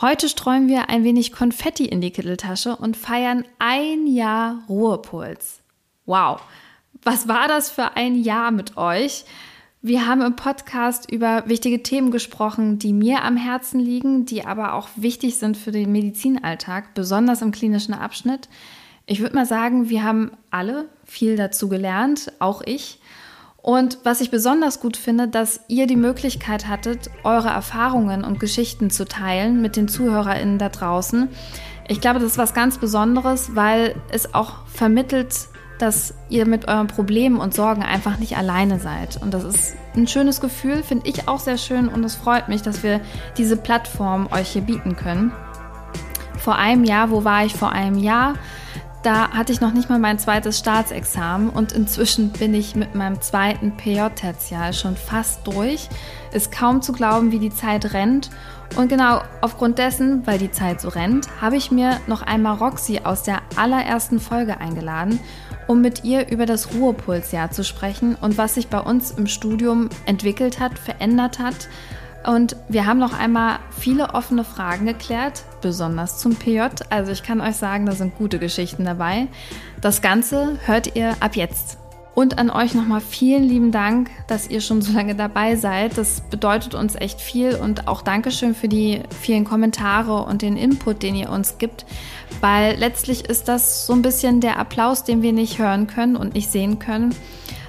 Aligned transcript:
Heute 0.00 0.28
streuen 0.28 0.68
wir 0.68 0.90
ein 0.90 1.02
wenig 1.02 1.32
Konfetti 1.32 1.84
in 1.84 2.00
die 2.00 2.12
Kitteltasche 2.12 2.76
und 2.76 2.96
feiern 2.96 3.44
ein 3.58 4.06
Jahr 4.06 4.62
Ruhepuls. 4.68 5.58
Wow, 6.06 6.40
was 7.02 7.26
war 7.26 7.48
das 7.48 7.68
für 7.68 7.96
ein 7.96 8.14
Jahr 8.14 8.52
mit 8.52 8.76
euch? 8.76 9.24
Wir 9.82 10.06
haben 10.06 10.20
im 10.20 10.36
Podcast 10.36 11.10
über 11.10 11.48
wichtige 11.48 11.82
Themen 11.82 12.12
gesprochen, 12.12 12.78
die 12.78 12.92
mir 12.92 13.24
am 13.24 13.36
Herzen 13.36 13.80
liegen, 13.80 14.24
die 14.24 14.46
aber 14.46 14.74
auch 14.74 14.88
wichtig 14.94 15.34
sind 15.34 15.56
für 15.56 15.72
den 15.72 15.90
Medizinalltag, 15.90 16.94
besonders 16.94 17.42
im 17.42 17.50
klinischen 17.50 17.94
Abschnitt. 17.94 18.48
Ich 19.04 19.18
würde 19.18 19.34
mal 19.34 19.46
sagen, 19.46 19.88
wir 19.88 20.04
haben 20.04 20.30
alle 20.52 20.88
viel 21.06 21.34
dazu 21.34 21.68
gelernt, 21.68 22.30
auch 22.38 22.62
ich. 22.64 23.00
Und 23.60 23.98
was 24.04 24.20
ich 24.20 24.30
besonders 24.30 24.80
gut 24.80 24.96
finde, 24.96 25.28
dass 25.28 25.60
ihr 25.68 25.86
die 25.86 25.96
Möglichkeit 25.96 26.68
hattet, 26.68 27.10
eure 27.24 27.48
Erfahrungen 27.48 28.24
und 28.24 28.40
Geschichten 28.40 28.88
zu 28.88 29.04
teilen 29.04 29.60
mit 29.60 29.76
den 29.76 29.88
ZuhörerInnen 29.88 30.58
da 30.58 30.68
draußen. 30.68 31.28
Ich 31.88 32.00
glaube, 32.00 32.20
das 32.20 32.32
ist 32.32 32.38
was 32.38 32.54
ganz 32.54 32.78
Besonderes, 32.78 33.56
weil 33.56 33.96
es 34.10 34.34
auch 34.34 34.66
vermittelt, 34.66 35.34
dass 35.78 36.14
ihr 36.28 36.46
mit 36.46 36.68
euren 36.68 36.86
Problemen 36.86 37.38
und 37.38 37.54
Sorgen 37.54 37.82
einfach 37.82 38.18
nicht 38.18 38.36
alleine 38.36 38.78
seid. 38.78 39.20
Und 39.22 39.32
das 39.32 39.44
ist 39.44 39.74
ein 39.94 40.06
schönes 40.06 40.40
Gefühl, 40.40 40.82
finde 40.82 41.08
ich 41.08 41.28
auch 41.28 41.38
sehr 41.38 41.58
schön 41.58 41.88
und 41.88 42.04
es 42.04 42.14
freut 42.14 42.48
mich, 42.48 42.62
dass 42.62 42.82
wir 42.82 43.00
diese 43.36 43.56
Plattform 43.56 44.28
euch 44.32 44.48
hier 44.48 44.62
bieten 44.62 44.96
können. 44.96 45.32
Vor 46.36 46.56
einem 46.56 46.84
Jahr, 46.84 47.10
wo 47.10 47.24
war 47.24 47.44
ich 47.44 47.54
vor 47.54 47.72
einem 47.72 47.98
Jahr? 47.98 48.34
Da 49.02 49.30
hatte 49.30 49.52
ich 49.52 49.60
noch 49.60 49.72
nicht 49.72 49.88
mal 49.88 49.98
mein 49.98 50.18
zweites 50.18 50.58
Staatsexamen 50.58 51.50
und 51.50 51.72
inzwischen 51.72 52.30
bin 52.30 52.52
ich 52.52 52.74
mit 52.74 52.94
meinem 52.94 53.20
zweiten 53.20 53.76
PJ-Tertial 53.76 54.72
schon 54.72 54.96
fast 54.96 55.46
durch. 55.46 55.88
Ist 56.32 56.50
kaum 56.50 56.82
zu 56.82 56.92
glauben, 56.92 57.30
wie 57.30 57.38
die 57.38 57.54
Zeit 57.54 57.94
rennt. 57.94 58.30
Und 58.76 58.88
genau 58.88 59.22
aufgrund 59.40 59.78
dessen, 59.78 60.26
weil 60.26 60.38
die 60.38 60.50
Zeit 60.50 60.80
so 60.80 60.88
rennt, 60.88 61.28
habe 61.40 61.56
ich 61.56 61.70
mir 61.70 62.00
noch 62.06 62.22
einmal 62.22 62.56
Roxy 62.56 63.00
aus 63.04 63.22
der 63.22 63.40
allerersten 63.56 64.20
Folge 64.20 64.58
eingeladen 64.58 65.20
um 65.68 65.82
mit 65.82 66.02
ihr 66.02 66.28
über 66.28 66.46
das 66.46 66.74
Ruhepulsjahr 66.74 67.52
zu 67.52 67.62
sprechen 67.62 68.16
und 68.20 68.36
was 68.36 68.54
sich 68.54 68.68
bei 68.68 68.80
uns 68.80 69.12
im 69.12 69.28
Studium 69.28 69.90
entwickelt 70.06 70.58
hat, 70.58 70.76
verändert 70.78 71.38
hat. 71.38 71.68
Und 72.26 72.56
wir 72.68 72.86
haben 72.86 72.98
noch 72.98 73.16
einmal 73.16 73.60
viele 73.70 74.14
offene 74.14 74.44
Fragen 74.44 74.86
geklärt, 74.86 75.44
besonders 75.60 76.18
zum 76.18 76.36
PJ. 76.36 76.60
Also 76.90 77.12
ich 77.12 77.22
kann 77.22 77.40
euch 77.40 77.56
sagen, 77.56 77.86
da 77.86 77.92
sind 77.92 78.16
gute 78.16 78.38
Geschichten 78.38 78.84
dabei. 78.84 79.28
Das 79.80 80.02
Ganze 80.02 80.58
hört 80.66 80.96
ihr 80.96 81.16
ab 81.20 81.36
jetzt. 81.36 81.78
Und 82.18 82.36
an 82.36 82.50
euch 82.50 82.74
nochmal 82.74 83.00
vielen 83.00 83.44
lieben 83.44 83.70
Dank, 83.70 84.10
dass 84.26 84.50
ihr 84.50 84.60
schon 84.60 84.82
so 84.82 84.92
lange 84.92 85.14
dabei 85.14 85.54
seid. 85.54 85.96
Das 85.96 86.20
bedeutet 86.20 86.74
uns 86.74 86.96
echt 86.96 87.20
viel 87.20 87.54
und 87.54 87.86
auch 87.86 88.02
Dankeschön 88.02 88.56
für 88.56 88.66
die 88.66 89.02
vielen 89.20 89.44
Kommentare 89.44 90.24
und 90.24 90.42
den 90.42 90.56
Input, 90.56 91.04
den 91.04 91.14
ihr 91.14 91.30
uns 91.30 91.58
gibt, 91.58 91.86
weil 92.40 92.76
letztlich 92.76 93.26
ist 93.26 93.46
das 93.46 93.86
so 93.86 93.92
ein 93.92 94.02
bisschen 94.02 94.40
der 94.40 94.58
Applaus, 94.58 95.04
den 95.04 95.22
wir 95.22 95.32
nicht 95.32 95.60
hören 95.60 95.86
können 95.86 96.16
und 96.16 96.34
nicht 96.34 96.50
sehen 96.50 96.80
können. 96.80 97.14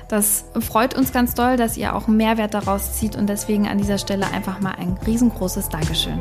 Das 0.08 0.46
freut 0.60 0.98
uns 0.98 1.14
ganz 1.14 1.36
doll, 1.36 1.56
dass 1.56 1.78
ihr 1.78 1.96
auch 1.96 2.08
Mehrwert 2.08 2.56
daraus 2.56 2.94
zieht 2.94 3.16
und 3.16 3.28
deswegen 3.28 3.68
an 3.68 3.78
dieser 3.78 4.00
Stelle 4.00 4.26
einfach 4.32 4.60
mal 4.60 4.74
ein 4.80 4.98
riesengroßes 5.06 5.70
Dankeschön. 5.70 6.20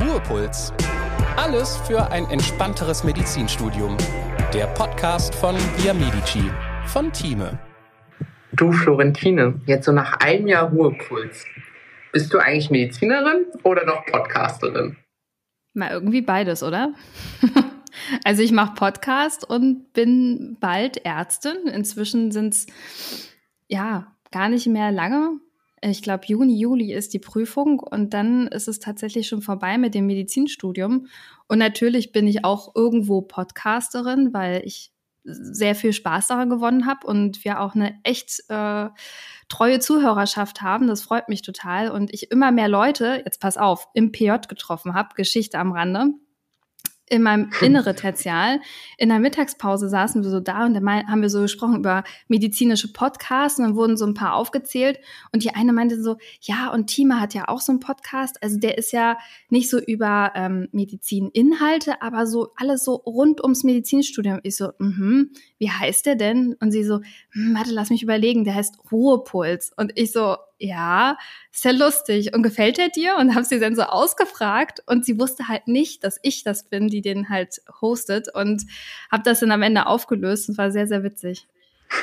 Ruhepuls. 0.00 0.74
Alles 1.36 1.78
für 1.78 2.10
ein 2.10 2.28
entspannteres 2.28 3.02
Medizinstudium. 3.02 3.96
Der 4.52 4.66
Podcast 4.66 5.34
von 5.34 5.56
Via 5.78 5.94
Medici 5.94 6.50
von 6.86 7.10
Thieme. 7.12 7.58
Du 8.52 8.72
Florentine, 8.72 9.58
jetzt 9.64 9.86
so 9.86 9.92
nach 9.92 10.20
einem 10.20 10.48
Jahr 10.48 10.70
Ruhepuls. 10.70 11.46
Bist 12.12 12.32
du 12.34 12.38
eigentlich 12.38 12.70
Medizinerin 12.70 13.46
oder 13.62 13.86
noch 13.86 14.04
Podcasterin? 14.04 14.98
Mal 15.72 15.92
irgendwie 15.92 16.22
beides, 16.22 16.62
oder? 16.62 16.92
also 18.24 18.42
ich 18.42 18.52
mache 18.52 18.74
Podcast 18.74 19.48
und 19.48 19.94
bin 19.94 20.58
bald 20.60 21.06
Ärztin. 21.06 21.68
Inzwischen 21.72 22.32
sind 22.32 22.52
es 22.52 22.66
ja 23.66 24.12
gar 24.30 24.50
nicht 24.50 24.66
mehr 24.66 24.92
lange. 24.92 25.40
Ich 25.82 26.02
glaube, 26.02 26.24
Juni, 26.26 26.58
Juli 26.58 26.92
ist 26.92 27.12
die 27.12 27.18
Prüfung 27.18 27.80
und 27.80 28.14
dann 28.14 28.48
ist 28.48 28.66
es 28.66 28.78
tatsächlich 28.78 29.28
schon 29.28 29.42
vorbei 29.42 29.76
mit 29.78 29.94
dem 29.94 30.06
Medizinstudium. 30.06 31.06
Und 31.48 31.58
natürlich 31.58 32.12
bin 32.12 32.26
ich 32.26 32.44
auch 32.44 32.74
irgendwo 32.74 33.22
Podcasterin, 33.22 34.32
weil 34.32 34.62
ich 34.64 34.92
sehr 35.24 35.74
viel 35.74 35.92
Spaß 35.92 36.28
daran 36.28 36.50
gewonnen 36.50 36.86
habe 36.86 37.06
und 37.06 37.44
wir 37.44 37.60
auch 37.60 37.74
eine 37.74 37.98
echt 38.04 38.42
äh, 38.48 38.88
treue 39.48 39.80
Zuhörerschaft 39.80 40.62
haben. 40.62 40.86
Das 40.86 41.02
freut 41.02 41.28
mich 41.28 41.42
total. 41.42 41.90
Und 41.90 42.14
ich 42.14 42.30
immer 42.30 42.52
mehr 42.52 42.68
Leute, 42.68 43.22
jetzt 43.24 43.40
pass 43.40 43.56
auf, 43.56 43.88
im 43.92 44.12
PJ 44.12 44.46
getroffen 44.48 44.94
habe, 44.94 45.14
Geschichte 45.14 45.58
am 45.58 45.72
Rande, 45.72 46.14
in 47.08 47.22
meinem 47.22 47.50
innere 47.60 47.94
Tertial. 47.94 48.60
In 48.98 49.08
der 49.08 49.18
Mittagspause 49.18 49.88
saßen 49.88 50.22
wir 50.22 50.30
so 50.30 50.40
da 50.40 50.66
und 50.66 50.74
dann 50.74 50.86
haben 50.88 51.22
wir 51.22 51.30
so 51.30 51.42
gesprochen 51.42 51.76
über 51.76 52.04
medizinische 52.28 52.92
Podcasts 52.92 53.58
und 53.58 53.64
dann 53.64 53.76
wurden 53.76 53.96
so 53.96 54.06
ein 54.06 54.14
paar 54.14 54.34
aufgezählt 54.34 54.98
und 55.32 55.42
die 55.44 55.54
eine 55.54 55.72
meinte 55.72 56.02
so, 56.02 56.16
ja 56.40 56.72
und 56.72 56.88
Tima 56.88 57.20
hat 57.20 57.34
ja 57.34 57.48
auch 57.48 57.60
so 57.60 57.72
einen 57.72 57.80
Podcast, 57.80 58.42
also 58.42 58.58
der 58.58 58.78
ist 58.78 58.92
ja 58.92 59.18
nicht 59.50 59.70
so 59.70 59.78
über 59.78 60.32
ähm, 60.34 60.68
Medizininhalte, 60.72 62.02
aber 62.02 62.26
so 62.26 62.52
alles 62.56 62.84
so 62.84 62.94
rund 62.94 63.42
ums 63.42 63.64
Medizinstudium. 63.64 64.40
Ich 64.42 64.56
so, 64.56 64.70
mhm, 64.78 65.30
wie 65.58 65.70
heißt 65.70 66.06
der 66.06 66.16
denn? 66.16 66.54
Und 66.60 66.72
sie 66.72 66.84
so, 66.84 67.00
hm, 67.30 67.54
warte, 67.54 67.72
lass 67.72 67.90
mich 67.90 68.02
überlegen, 68.02 68.44
der 68.44 68.54
heißt 68.54 68.78
Ruhepuls. 68.90 69.72
Und 69.76 69.92
ich 69.94 70.12
so, 70.12 70.36
ja, 70.58 71.18
ist 71.52 71.64
ja 71.64 71.72
lustig. 71.72 72.34
Und 72.34 72.42
gefällt 72.42 72.78
er 72.78 72.88
dir? 72.88 73.16
Und 73.16 73.34
habe 73.34 73.44
sie 73.44 73.60
dann 73.60 73.76
so 73.76 73.82
ausgefragt. 73.82 74.82
Und 74.86 75.04
sie 75.04 75.18
wusste 75.18 75.48
halt 75.48 75.68
nicht, 75.68 76.04
dass 76.04 76.18
ich 76.22 76.44
das 76.44 76.68
bin, 76.68 76.88
die 76.88 77.02
den 77.02 77.28
halt 77.28 77.60
hostet. 77.80 78.32
Und 78.32 78.64
habe 79.10 79.22
das 79.24 79.40
dann 79.40 79.52
am 79.52 79.62
Ende 79.62 79.86
aufgelöst. 79.86 80.48
Und 80.48 80.58
war 80.58 80.70
sehr, 80.70 80.86
sehr 80.86 81.02
witzig. 81.02 81.46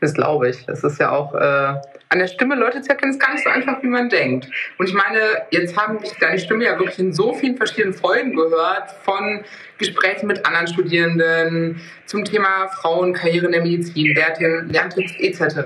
Das 0.00 0.14
glaube 0.14 0.48
ich. 0.48 0.68
Es 0.68 0.84
ist 0.84 1.00
ja 1.00 1.10
auch 1.10 1.34
äh, 1.34 1.74
an 2.10 2.18
der 2.18 2.28
Stimme 2.28 2.54
Leute 2.54 2.80
zu 2.80 2.90
erkennen, 2.90 3.12
ist 3.12 3.20
gar 3.20 3.32
nicht 3.32 3.44
so 3.44 3.50
einfach, 3.50 3.82
wie 3.82 3.88
man 3.88 4.08
denkt. 4.08 4.48
Und 4.78 4.88
ich 4.88 4.94
meine, 4.94 5.18
jetzt 5.50 5.76
haben 5.76 5.98
ich 6.02 6.12
deine 6.20 6.38
Stimme 6.38 6.64
ja 6.64 6.78
wirklich 6.78 6.98
in 6.98 7.12
so 7.12 7.34
vielen 7.34 7.56
verschiedenen 7.56 7.94
Folgen 7.94 8.34
gehört, 8.34 8.92
von 9.02 9.44
Gesprächen 9.76 10.26
mit 10.26 10.46
anderen 10.46 10.68
Studierenden 10.68 11.80
zum 12.06 12.24
Thema 12.24 12.68
Frauen, 12.68 13.12
Karriere 13.12 13.46
in 13.46 13.52
der 13.52 13.62
Medizin, 13.62 14.14
Lerntipps 14.14 15.12
etc. 15.18 15.58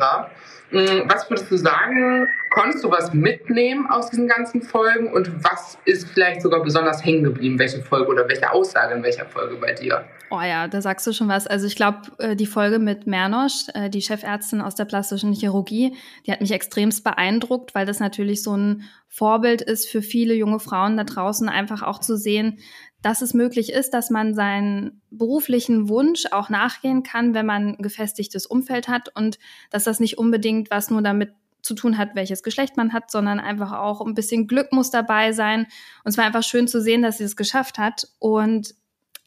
Mm, 0.73 1.07
was 1.07 1.29
würdest 1.29 1.51
du 1.51 1.57
sagen, 1.59 2.29
konntest 2.49 2.83
du 2.83 2.91
was 2.91 3.13
mitnehmen 3.13 3.87
aus 3.91 4.09
diesen 4.09 4.27
ganzen 4.27 4.63
Folgen 4.63 5.13
und 5.13 5.45
was 5.45 5.77
ist 5.85 6.09
vielleicht 6.09 6.41
sogar 6.41 6.63
besonders 6.63 7.05
hängen 7.05 7.25
geblieben, 7.25 7.59
welche 7.59 7.83
Folge 7.83 8.09
oder 8.11 8.27
welche 8.27 8.51
Aussage 8.51 8.95
in 8.95 9.03
welcher 9.03 9.27
Folge 9.27 9.57
bei 9.57 9.75
dir? 9.75 10.05
Oh 10.31 10.41
ja, 10.41 10.69
da 10.69 10.81
sagst 10.81 11.07
du 11.07 11.13
schon 11.13 11.29
was. 11.29 11.47
Also 11.47 11.67
ich 11.67 11.77
glaube, 11.77 11.99
äh, 12.19 12.37
die 12.37 12.47
Folge 12.47 12.79
mit 12.79 13.07
Mernosch, 13.07 13.67
äh, 13.75 13.91
die 13.91 14.01
Chefärztin 14.01 14.63
aus 14.63 14.75
der 14.75 14.87
plastischen 14.87 15.35
Chirurgie, 15.35 15.95
die 16.27 16.33
hat 16.33 16.41
mich 16.41 16.53
extremst 16.53 17.05
beeindruckt, 17.05 17.75
weil 17.75 17.85
das 17.85 18.01
natürlich 18.01 18.43
so 18.43 18.57
ein 18.57 18.85
Vorbild 19.09 19.61
ist 19.61 19.91
für 19.91 20.01
viele 20.01 20.33
junge 20.33 20.59
Frauen 20.59 20.97
da 20.97 21.05
draußen, 21.05 21.51
einfach 21.51 21.83
auch 21.83 21.99
zu 21.99 22.17
sehen, 22.17 22.61
dass 23.03 23.21
es 23.21 23.35
möglich 23.35 23.73
ist, 23.73 23.91
dass 23.95 24.11
man 24.11 24.35
seinen 24.35 25.03
beruflichen 25.11 25.89
Wunsch 25.89 26.27
auch 26.31 26.49
nachgehen 26.49 27.03
kann, 27.03 27.35
wenn 27.35 27.47
man 27.47 27.75
ein 27.75 27.83
gefestigtes 27.83 28.47
Umfeld 28.47 28.89
hat 28.89 29.15
und 29.15 29.39
dass 29.71 29.85
das 29.85 30.01
nicht 30.01 30.19
unbedingt 30.19 30.71
was 30.71 30.91
nur 30.91 31.03
damit 31.03 31.33
zu 31.63 31.75
tun 31.75 31.99
hat, 31.99 32.15
welches 32.15 32.43
Geschlecht 32.43 32.77
man 32.77 32.93
hat, 32.93 33.11
sondern 33.11 33.41
einfach 33.41 33.73
auch 33.73 34.01
ein 34.01 34.15
bisschen 34.15 34.47
Glück 34.47 34.73
muss 34.73 34.91
dabei 34.91 35.33
sein. 35.33 35.67
Und 36.05 36.11
es 36.11 36.19
war 36.19 36.25
einfach 36.25 36.43
schön 36.43 36.69
zu 36.69 36.81
sehen, 36.81 37.03
dass 37.03 37.19
sie 37.19 37.25
es 37.25 37.37
geschafft 37.37 37.79
hat. 37.79 38.09
Und 38.19 38.75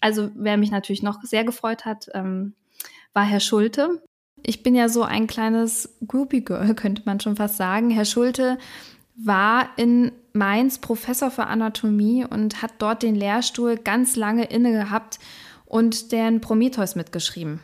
also 0.02 0.30
wer 0.36 0.58
mich 0.58 0.72
natürlich 0.72 1.04
noch 1.04 1.22
sehr 1.24 1.44
gefreut 1.44 1.86
hat, 1.86 2.10
ähm, 2.14 2.54
war 3.14 3.24
Herr 3.24 3.40
Schulte. 3.40 4.02
Ich 4.44 4.64
bin 4.64 4.76
ja 4.76 4.90
so 4.90 5.04
ein 5.04 5.28
kleines 5.28 5.98
Groupie 6.06 6.44
Girl, 6.44 6.74
könnte 6.76 7.04
man 7.06 7.20
schon 7.20 7.36
fast 7.36 7.58
sagen. 7.58 7.90
Herr 7.90 8.06
Schulte 8.06 8.58
war 9.18 9.70
in 9.78 10.12
Mainz 10.34 10.80
Professor 10.80 11.32
für 11.32 11.48
Anatomie 11.48 12.26
und 12.26 12.62
hat 12.62 12.74
dort 12.80 13.04
den 13.04 13.16
Lehrstuhl 13.16 13.78
ganz 13.78 14.16
lange 14.16 14.46
inne 14.46 14.72
gehabt 14.72 15.20
und 15.66 16.12
den 16.12 16.42
Prometheus 16.42 16.96
mitgeschrieben. 16.96 17.62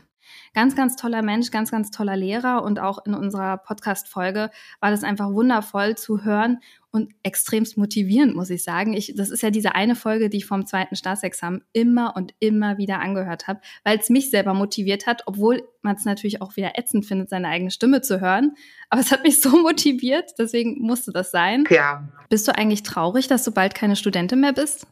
Ganz, 0.53 0.75
ganz 0.75 0.97
toller 0.97 1.21
Mensch, 1.21 1.51
ganz, 1.51 1.71
ganz 1.71 1.91
toller 1.91 2.17
Lehrer 2.17 2.63
und 2.63 2.79
auch 2.79 3.05
in 3.05 3.13
unserer 3.13 3.57
Podcast-Folge 3.57 4.51
war 4.81 4.91
das 4.91 5.03
einfach 5.03 5.31
wundervoll 5.31 5.95
zu 5.95 6.23
hören 6.23 6.59
und 6.91 7.13
extremst 7.23 7.77
motivierend, 7.77 8.35
muss 8.35 8.49
ich 8.49 8.63
sagen. 8.63 8.93
Ich, 8.93 9.13
das 9.15 9.29
ist 9.29 9.41
ja 9.41 9.49
diese 9.49 9.75
eine 9.75 9.95
Folge, 9.95 10.29
die 10.29 10.37
ich 10.37 10.45
vom 10.45 10.65
zweiten 10.65 10.95
Staatsexamen 10.95 11.63
immer 11.73 12.15
und 12.15 12.33
immer 12.39 12.77
wieder 12.77 12.99
angehört 12.99 13.47
habe, 13.47 13.61
weil 13.83 13.97
es 13.97 14.09
mich 14.09 14.29
selber 14.29 14.53
motiviert 14.53 15.07
hat, 15.07 15.23
obwohl 15.25 15.63
man 15.81 15.95
es 15.95 16.05
natürlich 16.05 16.41
auch 16.41 16.55
wieder 16.57 16.77
ätzend 16.77 17.05
findet, 17.05 17.29
seine 17.29 17.47
eigene 17.47 17.71
Stimme 17.71 18.01
zu 18.01 18.19
hören. 18.19 18.55
Aber 18.89 19.01
es 19.01 19.11
hat 19.11 19.23
mich 19.23 19.41
so 19.41 19.61
motiviert, 19.61 20.31
deswegen 20.37 20.81
musste 20.81 21.11
das 21.11 21.31
sein. 21.31 21.63
Ja. 21.69 22.09
Bist 22.29 22.47
du 22.47 22.55
eigentlich 22.55 22.83
traurig, 22.83 23.27
dass 23.27 23.43
du 23.43 23.51
bald 23.51 23.73
keine 23.73 23.95
Studentin 23.95 24.41
mehr 24.41 24.53
bist? 24.53 24.85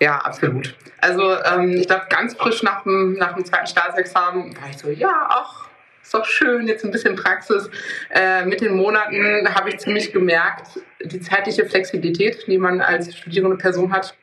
Ja, 0.00 0.18
absolut. 0.18 0.76
Also 1.00 1.36
ähm, 1.44 1.76
ich 1.76 1.86
glaube, 1.86 2.06
ganz 2.08 2.34
frisch 2.34 2.62
nach 2.62 2.82
dem, 2.82 3.14
nach 3.14 3.34
dem 3.34 3.44
zweiten 3.44 3.66
Staatsexamen 3.66 4.56
war 4.60 4.70
ich 4.70 4.78
so, 4.78 4.90
ja, 4.90 5.28
ach, 5.28 5.68
ist 6.12 6.18
doch 6.18 6.26
schön, 6.26 6.68
jetzt 6.68 6.84
ein 6.84 6.90
bisschen 6.90 7.16
Praxis. 7.16 7.70
Äh, 8.10 8.44
mit 8.44 8.60
den 8.60 8.74
Monaten 8.76 9.48
habe 9.54 9.70
ich 9.70 9.78
ziemlich 9.78 10.12
gemerkt, 10.12 10.78
die 11.02 11.20
zeitliche 11.20 11.64
Flexibilität, 11.64 12.46
die 12.46 12.58
man 12.58 12.82
als 12.82 13.16
studierende 13.16 13.56
Person 13.56 13.90
hat, 13.90 14.14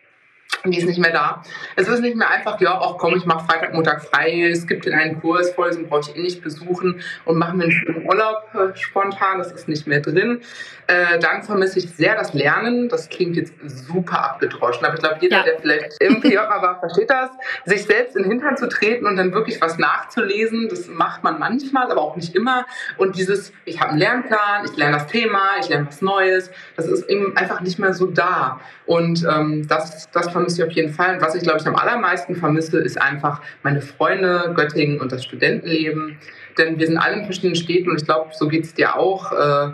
die 0.66 0.78
ist 0.78 0.86
nicht 0.86 1.00
mehr 1.00 1.12
da. 1.12 1.44
Es 1.76 1.88
ist 1.88 2.02
nicht 2.02 2.16
mehr 2.16 2.30
einfach, 2.30 2.60
ja, 2.60 2.80
auch 2.80 2.98
komm, 2.98 3.16
ich 3.16 3.26
mache 3.26 3.46
Freitag, 3.46 3.74
Montag 3.74 4.04
frei, 4.04 4.50
es 4.50 4.68
gibt 4.68 4.86
den 4.86 4.94
einen 4.94 5.20
Kurs, 5.22 5.52
Vorlesung 5.52 5.88
brauche 5.88 6.10
ich 6.10 6.16
eh 6.16 6.22
nicht 6.22 6.42
besuchen 6.42 7.02
und 7.26 7.38
machen 7.38 7.60
wir 7.60 7.66
einen 7.66 7.72
schönen 7.72 8.06
Urlaub 8.06 8.44
äh, 8.54 8.76
spontan, 8.78 9.38
das 9.38 9.52
ist 9.52 9.68
nicht 9.68 9.88
mehr 9.88 10.02
drin. 10.02 10.42
Äh, 10.88 11.20
dann 11.20 11.44
vermisse 11.44 11.80
ich 11.80 11.90
sehr 11.92 12.16
das 12.16 12.34
Lernen, 12.34 12.90
das 12.90 13.10
klingt 13.10 13.36
jetzt 13.36 13.54
super 13.64 14.24
abgedroschen, 14.24 14.86
aber 14.86 14.96
ich 14.96 15.02
glaube, 15.02 15.18
jeder, 15.22 15.38
ja. 15.38 15.44
der 15.44 15.60
vielleicht 15.60 16.02
im 16.02 16.20
PJ 16.20 16.36
war, 16.36 16.80
versteht 16.80 17.10
das. 17.10 17.30
Sich 17.66 17.84
selbst 17.84 18.16
in 18.16 18.24
den 18.24 18.32
Hintern 18.32 18.58
zu 18.58 18.68
treten 18.68 19.06
und 19.06 19.16
dann 19.16 19.34
wirklich 19.34 19.62
was 19.62 19.78
nachzulesen, 19.78 20.68
das 20.68 20.88
macht 20.88 21.24
man 21.24 21.40
manchmal, 21.40 21.92
aber 21.92 22.02
auch 22.02 22.16
nicht 22.16 22.36
immer. 22.36 22.66
Und 22.98 23.16
dieses, 23.18 23.54
ich 23.66 23.80
habe 23.80 23.92
einen 23.92 24.00
Lernplan, 24.00 24.66
ich 24.66 24.76
lerne 24.76 24.98
das 24.98 25.08
Thema, 25.08 25.58
ich 25.60 25.70
lerne 25.70 25.88
was 25.88 26.02
Neues, 26.02 26.50
das 26.76 26.88
ist 26.88 27.08
eben 27.10 27.38
einfach 27.38 27.62
nicht 27.62 27.80
mehr 27.80 27.94
so 27.94 28.08
da. 28.08 28.60
Und 28.90 29.24
ähm, 29.30 29.68
das, 29.68 30.10
das 30.10 30.32
vermisse 30.32 30.64
ich 30.64 30.68
auf 30.68 30.74
jeden 30.74 30.92
Fall. 30.92 31.14
Und 31.14 31.22
was 31.22 31.36
ich, 31.36 31.44
glaube 31.44 31.60
ich, 31.60 31.68
am 31.68 31.76
allermeisten 31.76 32.36
vermisse, 32.36 32.80
ist 32.80 33.00
einfach 33.00 33.40
meine 33.62 33.82
Freunde, 33.82 34.52
Göttingen 34.56 35.00
und 35.00 35.12
das 35.12 35.24
Studentenleben. 35.24 36.18
Denn 36.58 36.80
wir 36.80 36.88
sind 36.88 36.98
alle 36.98 37.18
in 37.18 37.24
verschiedenen 37.26 37.56
Städten 37.56 37.92
und 37.92 38.02
ich 38.02 38.06
glaube, 38.06 38.32
so 38.34 38.48
geht 38.48 38.64
es 38.64 38.74
dir 38.74 38.96
auch. 38.96 39.32
Äh, 39.32 39.74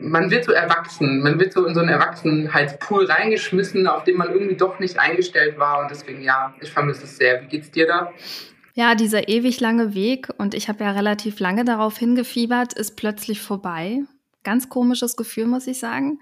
man 0.00 0.28
wird 0.32 0.44
so 0.44 0.50
erwachsen, 0.50 1.22
man 1.22 1.38
wird 1.38 1.52
so 1.52 1.66
in 1.66 1.74
so 1.74 1.78
einen 1.78 1.88
Erwachsenheitspool 1.88 3.06
reingeschmissen, 3.06 3.86
auf 3.86 4.02
den 4.02 4.16
man 4.16 4.32
irgendwie 4.32 4.56
doch 4.56 4.80
nicht 4.80 4.98
eingestellt 4.98 5.56
war. 5.56 5.82
Und 5.82 5.92
deswegen, 5.92 6.20
ja, 6.20 6.52
ich 6.60 6.72
vermisse 6.72 7.04
es 7.04 7.18
sehr. 7.18 7.42
Wie 7.42 7.46
geht's 7.46 7.70
dir 7.70 7.86
da? 7.86 8.12
Ja, 8.74 8.96
dieser 8.96 9.28
ewig 9.28 9.60
lange 9.60 9.94
Weg, 9.94 10.30
und 10.36 10.52
ich 10.54 10.68
habe 10.68 10.82
ja 10.82 10.90
relativ 10.90 11.38
lange 11.38 11.64
darauf 11.64 11.96
hingefiebert, 11.96 12.72
ist 12.72 12.96
plötzlich 12.96 13.40
vorbei. 13.40 14.00
Ganz 14.42 14.68
komisches 14.68 15.16
Gefühl, 15.16 15.46
muss 15.46 15.68
ich 15.68 15.78
sagen. 15.78 16.18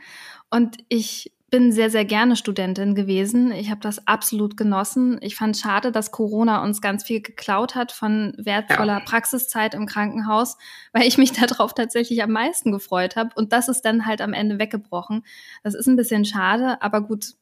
Und 0.51 0.77
ich 0.91 1.34
bin 1.51 1.73
sehr, 1.73 1.91
sehr 1.91 2.05
gerne 2.05 2.37
Studentin 2.37 2.95
gewesen. 2.95 3.53
Ich 3.53 3.71
habe 3.71 3.81
das 3.81 4.07
absolut 4.07 4.57
genossen. 4.57 5.19
Ich 5.21 5.37
fand 5.37 5.57
schade, 5.57 5.93
dass 5.93 6.11
Corona 6.11 6.63
uns 6.63 6.81
ganz 6.81 7.05
viel 7.05 7.21
geklaut 7.21 7.75
hat 7.75 7.93
von 7.93 8.33
wertvoller 8.37 8.99
ja. 8.99 9.05
Praxiszeit 9.05 9.75
im 9.75 9.87
Krankenhaus, 9.87 10.57
weil 10.93 11.07
ich 11.07 11.19
mich 11.19 11.33
darauf 11.41 11.75
tatsächlich 11.75 12.23
am 12.23 12.33
meisten 12.33 12.73
gefreut 12.73 13.17
habe. 13.17 13.31
Und 13.37 13.53
das 13.53 13.69
ist 13.69 13.83
dann 13.83 14.07
halt 14.07 14.21
am 14.21 14.33
Ende 14.33 14.59
weggebrochen. 14.59 15.25
Das 15.63 15.75
ist 15.75 15.87
ein 15.87 15.97
bisschen 15.97 16.25
schade, 16.25 16.83
aber 16.83 17.03
gut, 17.03 17.35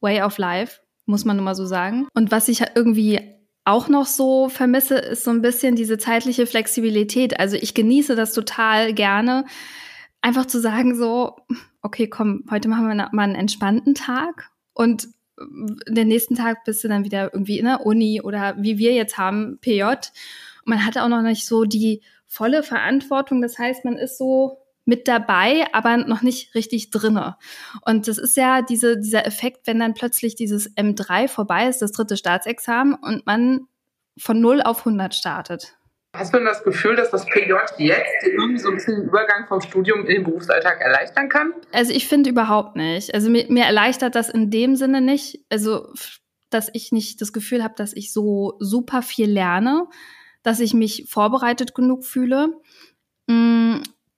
way 0.00 0.22
of 0.22 0.38
life, 0.38 0.80
muss 1.06 1.24
man 1.24 1.36
nun 1.36 1.44
mal 1.44 1.54
so 1.54 1.66
sagen. 1.66 2.06
Und 2.14 2.30
was 2.30 2.48
ich 2.48 2.62
irgendwie 2.74 3.20
auch 3.64 3.88
noch 3.88 4.06
so 4.06 4.48
vermisse, 4.48 4.96
ist 4.96 5.24
so 5.24 5.30
ein 5.30 5.42
bisschen 5.42 5.76
diese 5.76 5.98
zeitliche 5.98 6.46
Flexibilität. 6.46 7.38
Also 7.38 7.56
ich 7.56 7.74
genieße 7.74 8.16
das 8.16 8.32
total 8.32 8.92
gerne, 8.92 9.44
einfach 10.22 10.46
zu 10.46 10.60
sagen 10.60 10.96
so, 10.96 11.36
okay, 11.82 12.08
komm, 12.08 12.44
heute 12.50 12.68
machen 12.68 12.88
wir 12.88 12.94
mal 12.94 13.22
einen 13.22 13.34
entspannten 13.34 13.94
Tag 13.94 14.50
und 14.72 15.08
den 15.88 16.08
nächsten 16.08 16.36
Tag 16.36 16.64
bist 16.64 16.82
du 16.84 16.88
dann 16.88 17.04
wieder 17.04 17.32
irgendwie 17.32 17.58
in 17.58 17.64
der 17.64 17.84
Uni 17.84 18.20
oder 18.20 18.54
wie 18.58 18.78
wir 18.78 18.92
jetzt 18.92 19.18
haben, 19.18 19.58
PJ. 19.60 19.82
Man 20.64 20.84
hat 20.84 20.98
auch 20.98 21.08
noch 21.08 21.22
nicht 21.22 21.46
so 21.46 21.64
die 21.64 22.02
volle 22.26 22.62
Verantwortung. 22.62 23.42
Das 23.42 23.58
heißt, 23.58 23.84
man 23.84 23.96
ist 23.96 24.18
so 24.18 24.58
mit 24.84 25.06
dabei, 25.08 25.66
aber 25.72 25.96
noch 25.96 26.22
nicht 26.22 26.54
richtig 26.54 26.90
drinne. 26.90 27.36
Und 27.84 28.08
das 28.08 28.18
ist 28.18 28.36
ja 28.36 28.62
diese, 28.62 28.98
dieser 28.98 29.26
Effekt, 29.26 29.66
wenn 29.66 29.78
dann 29.78 29.94
plötzlich 29.94 30.34
dieses 30.34 30.74
M3 30.76 31.28
vorbei 31.28 31.68
ist, 31.68 31.82
das 31.82 31.92
dritte 31.92 32.16
Staatsexamen, 32.16 32.94
und 32.94 33.26
man 33.26 33.66
von 34.18 34.40
0 34.40 34.62
auf 34.62 34.80
100 34.80 35.14
startet. 35.14 35.76
Hast 36.14 36.34
du 36.34 36.36
denn 36.36 36.46
das 36.46 36.62
Gefühl, 36.62 36.94
dass 36.94 37.10
das 37.10 37.24
PJ 37.24 37.52
jetzt 37.78 38.24
irgendwie 38.24 38.58
so 38.58 38.68
ein 38.68 38.74
bisschen 38.74 38.96
den 38.96 39.04
Übergang 39.08 39.46
vom 39.48 39.62
Studium 39.62 40.00
in 40.00 40.16
den 40.16 40.24
Berufsalltag 40.24 40.80
erleichtern 40.80 41.30
kann? 41.30 41.54
Also 41.72 41.92
ich 41.92 42.06
finde 42.06 42.28
überhaupt 42.28 42.76
nicht. 42.76 43.14
Also 43.14 43.30
mir, 43.30 43.46
mir 43.48 43.64
erleichtert 43.64 44.14
das 44.14 44.28
in 44.28 44.50
dem 44.50 44.76
Sinne 44.76 45.00
nicht. 45.00 45.40
Also 45.48 45.88
dass 46.50 46.70
ich 46.74 46.92
nicht 46.92 47.20
das 47.22 47.32
Gefühl 47.32 47.64
habe, 47.64 47.74
dass 47.76 47.94
ich 47.94 48.12
so 48.12 48.56
super 48.58 49.00
viel 49.00 49.30
lerne, 49.30 49.86
dass 50.42 50.60
ich 50.60 50.74
mich 50.74 51.06
vorbereitet 51.08 51.74
genug 51.74 52.04
fühle. 52.04 52.60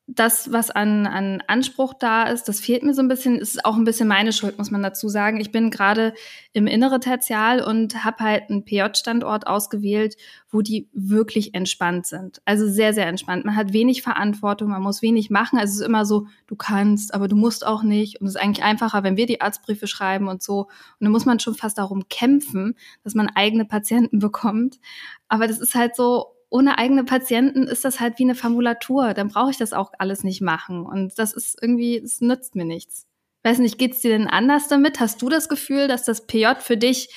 Das, 0.06 0.52
was 0.52 0.70
an, 0.70 1.06
an 1.06 1.42
Anspruch 1.46 1.94
da 1.94 2.24
ist, 2.24 2.44
das 2.44 2.60
fehlt 2.60 2.82
mir 2.82 2.92
so 2.92 3.00
ein 3.00 3.08
bisschen. 3.08 3.38
Ist 3.38 3.64
auch 3.64 3.76
ein 3.76 3.84
bisschen 3.84 4.06
meine 4.06 4.34
Schuld, 4.34 4.58
muss 4.58 4.70
man 4.70 4.82
dazu 4.82 5.08
sagen. 5.08 5.40
Ich 5.40 5.50
bin 5.50 5.70
gerade 5.70 6.12
im 6.52 6.66
innere 6.66 7.00
Tertial 7.00 7.62
und 7.62 8.04
habe 8.04 8.22
halt 8.22 8.50
einen 8.50 8.66
PJ-Standort 8.66 9.46
ausgewählt, 9.46 10.16
wo 10.50 10.60
die 10.60 10.90
wirklich 10.92 11.54
entspannt 11.54 12.04
sind. 12.04 12.42
Also 12.44 12.68
sehr, 12.68 12.92
sehr 12.92 13.06
entspannt. 13.06 13.46
Man 13.46 13.56
hat 13.56 13.72
wenig 13.72 14.02
Verantwortung, 14.02 14.68
man 14.68 14.82
muss 14.82 15.00
wenig 15.00 15.30
machen. 15.30 15.58
Also 15.58 15.72
es 15.72 15.80
ist 15.80 15.86
immer 15.86 16.04
so, 16.04 16.26
du 16.48 16.54
kannst, 16.54 17.14
aber 17.14 17.26
du 17.26 17.34
musst 17.34 17.66
auch 17.66 17.82
nicht. 17.82 18.20
Und 18.20 18.26
es 18.26 18.34
ist 18.34 18.40
eigentlich 18.40 18.64
einfacher, 18.64 19.04
wenn 19.04 19.16
wir 19.16 19.24
die 19.24 19.40
Arztbriefe 19.40 19.86
schreiben 19.86 20.28
und 20.28 20.42
so. 20.42 20.64
Und 20.64 21.00
dann 21.00 21.12
muss 21.12 21.24
man 21.24 21.40
schon 21.40 21.54
fast 21.54 21.78
darum 21.78 22.08
kämpfen, 22.10 22.76
dass 23.02 23.14
man 23.14 23.30
eigene 23.34 23.64
Patienten 23.64 24.18
bekommt. 24.20 24.80
Aber 25.28 25.48
das 25.48 25.60
ist 25.60 25.74
halt 25.74 25.96
so, 25.96 26.33
ohne 26.54 26.78
eigene 26.78 27.02
Patienten 27.02 27.64
ist 27.64 27.84
das 27.84 27.98
halt 27.98 28.16
wie 28.20 28.22
eine 28.22 28.36
Formulatur. 28.36 29.12
Dann 29.12 29.26
brauche 29.26 29.50
ich 29.50 29.56
das 29.56 29.72
auch 29.72 29.90
alles 29.98 30.22
nicht 30.22 30.40
machen. 30.40 30.86
Und 30.86 31.18
das 31.18 31.32
ist 31.32 31.58
irgendwie, 31.60 31.98
es 31.98 32.20
nützt 32.20 32.54
mir 32.54 32.64
nichts. 32.64 33.08
Weiß 33.42 33.58
nicht, 33.58 33.76
geht's 33.76 34.02
dir 34.02 34.10
denn 34.10 34.28
anders 34.28 34.68
damit? 34.68 35.00
Hast 35.00 35.20
du 35.20 35.28
das 35.28 35.48
Gefühl, 35.48 35.88
dass 35.88 36.04
das 36.04 36.28
PJ 36.28 36.60
für 36.60 36.76
dich 36.76 37.12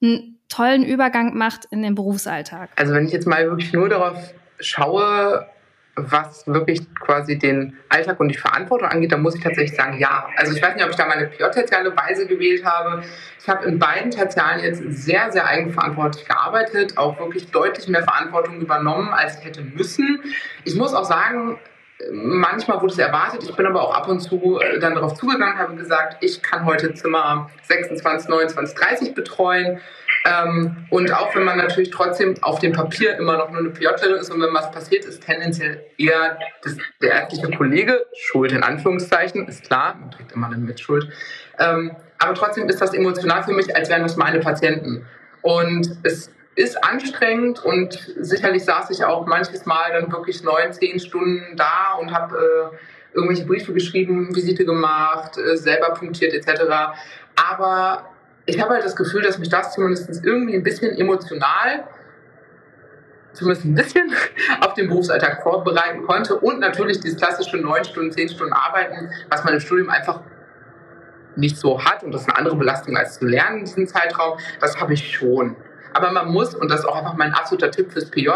einen 0.00 0.38
tollen 0.48 0.84
Übergang 0.84 1.36
macht 1.36 1.64
in 1.72 1.82
den 1.82 1.96
Berufsalltag? 1.96 2.70
Also 2.76 2.94
wenn 2.94 3.06
ich 3.06 3.12
jetzt 3.12 3.26
mal 3.26 3.50
wirklich 3.50 3.72
nur 3.72 3.88
darauf 3.88 4.32
schaue, 4.60 5.48
was 5.96 6.46
wirklich 6.46 6.82
quasi 7.00 7.38
den 7.38 7.76
Alltag 7.88 8.20
und 8.20 8.28
die 8.28 8.36
Verantwortung 8.36 8.88
angeht, 8.88 9.12
dann 9.12 9.22
muss 9.22 9.34
ich 9.34 9.42
tatsächlich 9.42 9.76
sagen, 9.76 9.98
ja. 9.98 10.28
Also 10.36 10.54
ich 10.54 10.62
weiß 10.62 10.74
nicht, 10.74 10.84
ob 10.84 10.90
ich 10.90 10.96
da 10.96 11.06
meine 11.06 11.26
priortertiale 11.26 11.96
Weise 11.96 12.26
gewählt 12.26 12.64
habe. 12.64 13.02
Ich 13.40 13.48
habe 13.48 13.66
in 13.66 13.78
beiden 13.78 14.10
Tertialen 14.10 14.62
jetzt 14.62 14.82
sehr, 14.88 15.32
sehr 15.32 15.46
eigenverantwortlich 15.46 16.26
gearbeitet, 16.26 16.98
auch 16.98 17.18
wirklich 17.18 17.50
deutlich 17.50 17.88
mehr 17.88 18.02
Verantwortung 18.02 18.60
übernommen, 18.60 19.08
als 19.08 19.38
ich 19.38 19.46
hätte 19.46 19.62
müssen. 19.62 20.20
Ich 20.64 20.76
muss 20.76 20.92
auch 20.92 21.04
sagen, 21.04 21.58
manchmal 22.12 22.80
wurde 22.82 22.92
es 22.92 22.98
erwartet. 22.98 23.42
Ich 23.44 23.54
bin 23.56 23.64
aber 23.64 23.80
auch 23.80 23.94
ab 23.94 24.08
und 24.08 24.20
zu 24.20 24.60
dann 24.80 24.94
darauf 24.94 25.14
zugegangen, 25.14 25.58
habe 25.58 25.76
gesagt, 25.76 26.22
ich 26.22 26.42
kann 26.42 26.66
heute 26.66 26.92
Zimmer 26.92 27.50
26, 27.62 28.28
29, 28.28 28.76
30 28.76 29.14
betreuen. 29.14 29.80
Ähm, 30.26 30.86
und 30.90 31.12
auch 31.12 31.34
wenn 31.34 31.44
man 31.44 31.58
natürlich 31.58 31.90
trotzdem 31.90 32.34
auf 32.42 32.58
dem 32.58 32.72
Papier 32.72 33.16
immer 33.16 33.36
noch 33.36 33.50
nur 33.50 33.60
eine 33.60 33.70
PJ-Stelle 33.70 34.16
ist 34.16 34.30
und 34.30 34.40
wenn 34.40 34.52
was 34.52 34.70
passiert, 34.72 35.04
ist 35.04 35.24
tendenziell 35.24 35.84
eher 35.98 36.38
das, 36.62 36.76
der 37.00 37.12
ärztliche 37.12 37.50
Kollege 37.56 38.04
schuld, 38.14 38.50
in 38.50 38.62
Anführungszeichen, 38.62 39.46
ist 39.46 39.64
klar, 39.64 39.96
man 40.00 40.10
trägt 40.10 40.32
immer 40.32 40.46
eine 40.48 40.56
Mitschuld. 40.56 41.08
Ähm, 41.58 41.94
aber 42.18 42.34
trotzdem 42.34 42.68
ist 42.68 42.80
das 42.80 42.92
emotional 42.94 43.44
für 43.44 43.52
mich, 43.52 43.74
als 43.76 43.88
wären 43.88 44.02
das 44.02 44.16
meine 44.16 44.40
Patienten. 44.40 45.06
Und 45.42 45.98
es 46.02 46.32
ist 46.56 46.82
anstrengend 46.82 47.62
und 47.62 48.14
sicherlich 48.18 48.64
saß 48.64 48.90
ich 48.90 49.04
auch 49.04 49.26
manches 49.26 49.64
Mal 49.66 49.92
dann 49.92 50.10
wirklich 50.10 50.42
neun, 50.42 50.72
zehn 50.72 50.98
Stunden 50.98 51.54
da 51.56 51.94
und 52.00 52.12
habe 52.12 52.72
äh, 52.72 52.76
irgendwelche 53.14 53.44
Briefe 53.44 53.72
geschrieben, 53.72 54.34
Visite 54.34 54.64
gemacht, 54.64 55.38
äh, 55.38 55.56
selber 55.56 55.90
punktiert 55.90 56.32
etc. 56.34 56.62
Aber 57.36 58.15
ich 58.46 58.60
habe 58.60 58.74
halt 58.74 58.84
das 58.84 58.96
Gefühl, 58.96 59.22
dass 59.22 59.38
mich 59.38 59.48
das 59.48 59.74
zumindest 59.74 60.24
irgendwie 60.24 60.54
ein 60.54 60.62
bisschen 60.62 60.96
emotional, 60.96 61.84
zumindest 63.32 63.66
ein 63.66 63.74
bisschen, 63.74 64.12
auf 64.60 64.74
den 64.74 64.88
Berufsalltag 64.88 65.42
vorbereiten 65.42 66.04
konnte 66.04 66.36
und 66.36 66.60
natürlich 66.60 67.00
dieses 67.00 67.18
klassische 67.18 67.56
neun 67.56 67.84
Stunden, 67.84 68.12
zehn 68.12 68.28
Stunden 68.28 68.52
Arbeiten, 68.52 69.10
was 69.28 69.44
man 69.44 69.54
im 69.54 69.60
Studium 69.60 69.90
einfach 69.90 70.20
nicht 71.34 71.58
so 71.58 71.84
hat 71.84 72.02
und 72.02 72.12
das 72.12 72.22
ist 72.22 72.28
eine 72.28 72.38
andere 72.38 72.56
Belastung 72.56 72.96
als 72.96 73.18
zu 73.18 73.26
lernen 73.26 73.58
in 73.58 73.64
diesem 73.66 73.86
Zeitraum, 73.86 74.38
das 74.60 74.80
habe 74.80 74.94
ich 74.94 75.12
schon. 75.12 75.56
Aber 75.92 76.12
man 76.12 76.28
muss, 76.28 76.54
und 76.54 76.70
das 76.70 76.80
ist 76.80 76.86
auch 76.86 76.96
einfach 76.96 77.14
mein 77.14 77.34
absoluter 77.34 77.70
Tipp 77.70 77.92
fürs 77.92 78.10
PJ, 78.10 78.30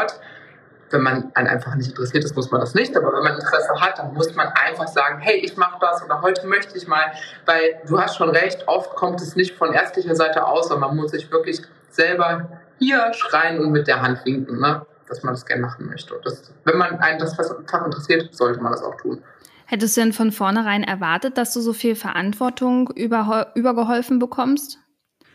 wenn 0.91 1.03
man 1.03 1.31
einen 1.35 1.49
einfach 1.49 1.75
nicht 1.75 1.91
interessiert 1.91 2.25
ist, 2.25 2.35
muss 2.37 2.51
man 2.51 2.61
das 2.61 2.75
nicht. 2.75 2.97
Aber 2.97 3.13
wenn 3.13 3.23
man 3.23 3.35
Interesse 3.35 3.81
hat, 3.81 3.99
dann 3.99 4.13
muss 4.15 4.35
man 4.35 4.49
einfach 4.49 4.89
sagen, 4.89 5.19
hey, 5.21 5.37
ich 5.37 5.57
mache 5.57 5.79
das 5.81 6.03
oder 6.05 6.21
heute 6.23 6.47
möchte 6.47 6.77
ich 6.77 6.87
mal. 6.87 7.13
Weil 7.47 7.81
du 7.87 8.01
hast 8.01 8.17
schon 8.17 8.31
recht, 8.31 8.67
oft 8.67 8.95
kommt 8.97 9.21
es 9.21 9.37
nicht 9.37 9.57
von 9.57 9.73
ärztlicher 9.73 10.15
Seite 10.15 10.47
aus, 10.47 10.69
sondern 10.69 10.91
man 10.91 10.97
muss 10.97 11.13
sich 11.13 11.31
wirklich 11.31 11.63
selber 11.91 12.49
hier 12.79 13.13
schreien 13.13 13.61
und 13.61 13.73
mit 13.73 13.87
der 13.87 14.03
Hand 14.03 14.25
winken, 14.25 14.61
ne? 14.61 14.85
dass 15.09 15.23
man 15.23 15.35
das 15.35 15.45
gerne 15.45 15.63
machen 15.63 15.87
möchte. 15.87 16.19
Das, 16.25 16.53
wenn 16.65 16.79
man 16.79 16.99
einen 17.01 17.19
das 17.19 17.35
Fach 17.35 17.85
interessiert, 17.85 18.35
sollte 18.35 18.61
man 18.61 18.73
das 18.73 18.83
auch 18.83 18.97
tun. 18.97 19.23
Hättest 19.67 19.97
du 19.97 20.01
denn 20.01 20.13
von 20.13 20.33
vornherein 20.33 20.83
erwartet, 20.83 21.39
dass 21.39 21.53
du 21.53 21.61
so 21.61 21.73
viel 21.73 21.95
Verantwortung 21.95 22.91
über, 22.91 23.53
übergeholfen 23.55 24.19
bekommst? 24.19 24.79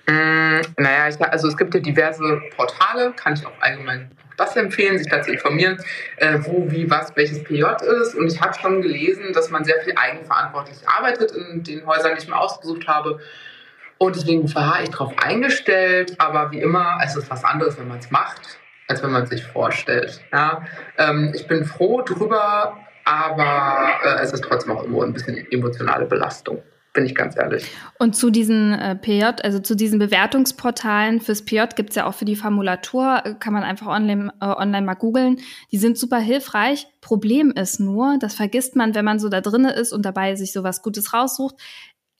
Mm, 0.07 0.61
naja, 0.77 1.07
ich, 1.07 1.21
also 1.21 1.47
es 1.47 1.57
gibt 1.57 1.73
ja 1.73 1.79
diverse 1.79 2.41
Portale, 2.55 3.13
kann 3.15 3.33
ich 3.33 3.45
auch 3.45 3.59
allgemein 3.59 4.11
das 4.37 4.55
empfehlen, 4.55 4.97
sich 4.97 5.07
dazu 5.07 5.31
informieren, 5.31 5.77
äh, 6.17 6.39
wo, 6.41 6.69
wie, 6.69 6.89
was, 6.89 7.15
welches 7.15 7.43
PJ 7.43 7.63
ist. 8.01 8.15
Und 8.15 8.27
ich 8.27 8.41
habe 8.41 8.53
schon 8.53 8.81
gelesen, 8.81 9.33
dass 9.33 9.49
man 9.49 9.63
sehr 9.63 9.81
viel 9.81 9.93
eigenverantwortlich 9.95 10.77
arbeitet 10.87 11.31
in 11.31 11.63
den 11.63 11.85
Häusern, 11.85 12.15
die 12.15 12.23
ich 12.23 12.27
mir 12.27 12.37
ausgesucht 12.37 12.87
habe. 12.87 13.19
Und 13.97 14.15
deswegen 14.15 14.53
war 14.53 14.83
ich 14.83 14.89
darauf 14.89 15.13
eingestellt, 15.23 16.15
aber 16.17 16.51
wie 16.51 16.59
immer, 16.59 16.99
es 17.03 17.15
ist 17.15 17.29
was 17.29 17.43
anderes, 17.45 17.79
wenn 17.79 17.87
man 17.87 17.99
es 17.99 18.11
macht. 18.11 18.59
als 18.87 19.01
wenn 19.01 19.11
man 19.11 19.25
sich 19.25 19.43
vorstellt. 19.43 20.21
Ja? 20.31 20.63
Ähm, 20.97 21.31
ich 21.33 21.47
bin 21.47 21.65
froh 21.65 22.01
drüber, 22.01 22.77
aber 23.03 23.87
äh, 24.03 24.21
es 24.21 24.31
ist 24.31 24.43
trotzdem 24.43 24.77
auch 24.77 24.83
immer 24.83 25.03
ein 25.03 25.13
bisschen 25.13 25.49
emotionale 25.51 26.05
Belastung 26.05 26.61
bin 26.95 27.05
ich 27.05 27.13
ganz 27.13 27.37
ehrlich. 27.37 27.69
Und 27.99 28.15
zu 28.15 28.31
diesen 28.31 28.73
äh, 28.73 28.95
PJ, 28.95 29.23
also 29.43 29.59
zu 29.59 29.75
diesen 29.75 29.99
Bewertungsportalen 29.99 31.21
fürs 31.21 31.43
PJ 31.43 31.61
gibt 31.75 31.91
es 31.91 31.95
ja 31.95 32.07
auch 32.07 32.15
für 32.15 32.25
die 32.25 32.35
Formulatur, 32.35 33.21
äh, 33.23 33.33
kann 33.35 33.53
man 33.53 33.63
einfach 33.63 33.87
online, 33.87 34.33
äh, 34.41 34.45
online 34.45 34.85
mal 34.85 34.95
googeln. 34.95 35.37
Die 35.71 35.77
sind 35.77 35.99
super 35.99 36.17
hilfreich. 36.17 36.87
Problem 37.01 37.51
ist 37.51 37.79
nur, 37.79 38.17
das 38.19 38.33
vergisst 38.33 38.75
man, 38.75 38.95
wenn 38.95 39.05
man 39.05 39.19
so 39.19 39.29
da 39.29 39.41
drinne 39.41 39.73
ist 39.73 39.93
und 39.93 40.03
dabei 40.03 40.35
sich 40.35 40.51
sowas 40.51 40.81
Gutes 40.81 41.13
raussucht 41.13 41.55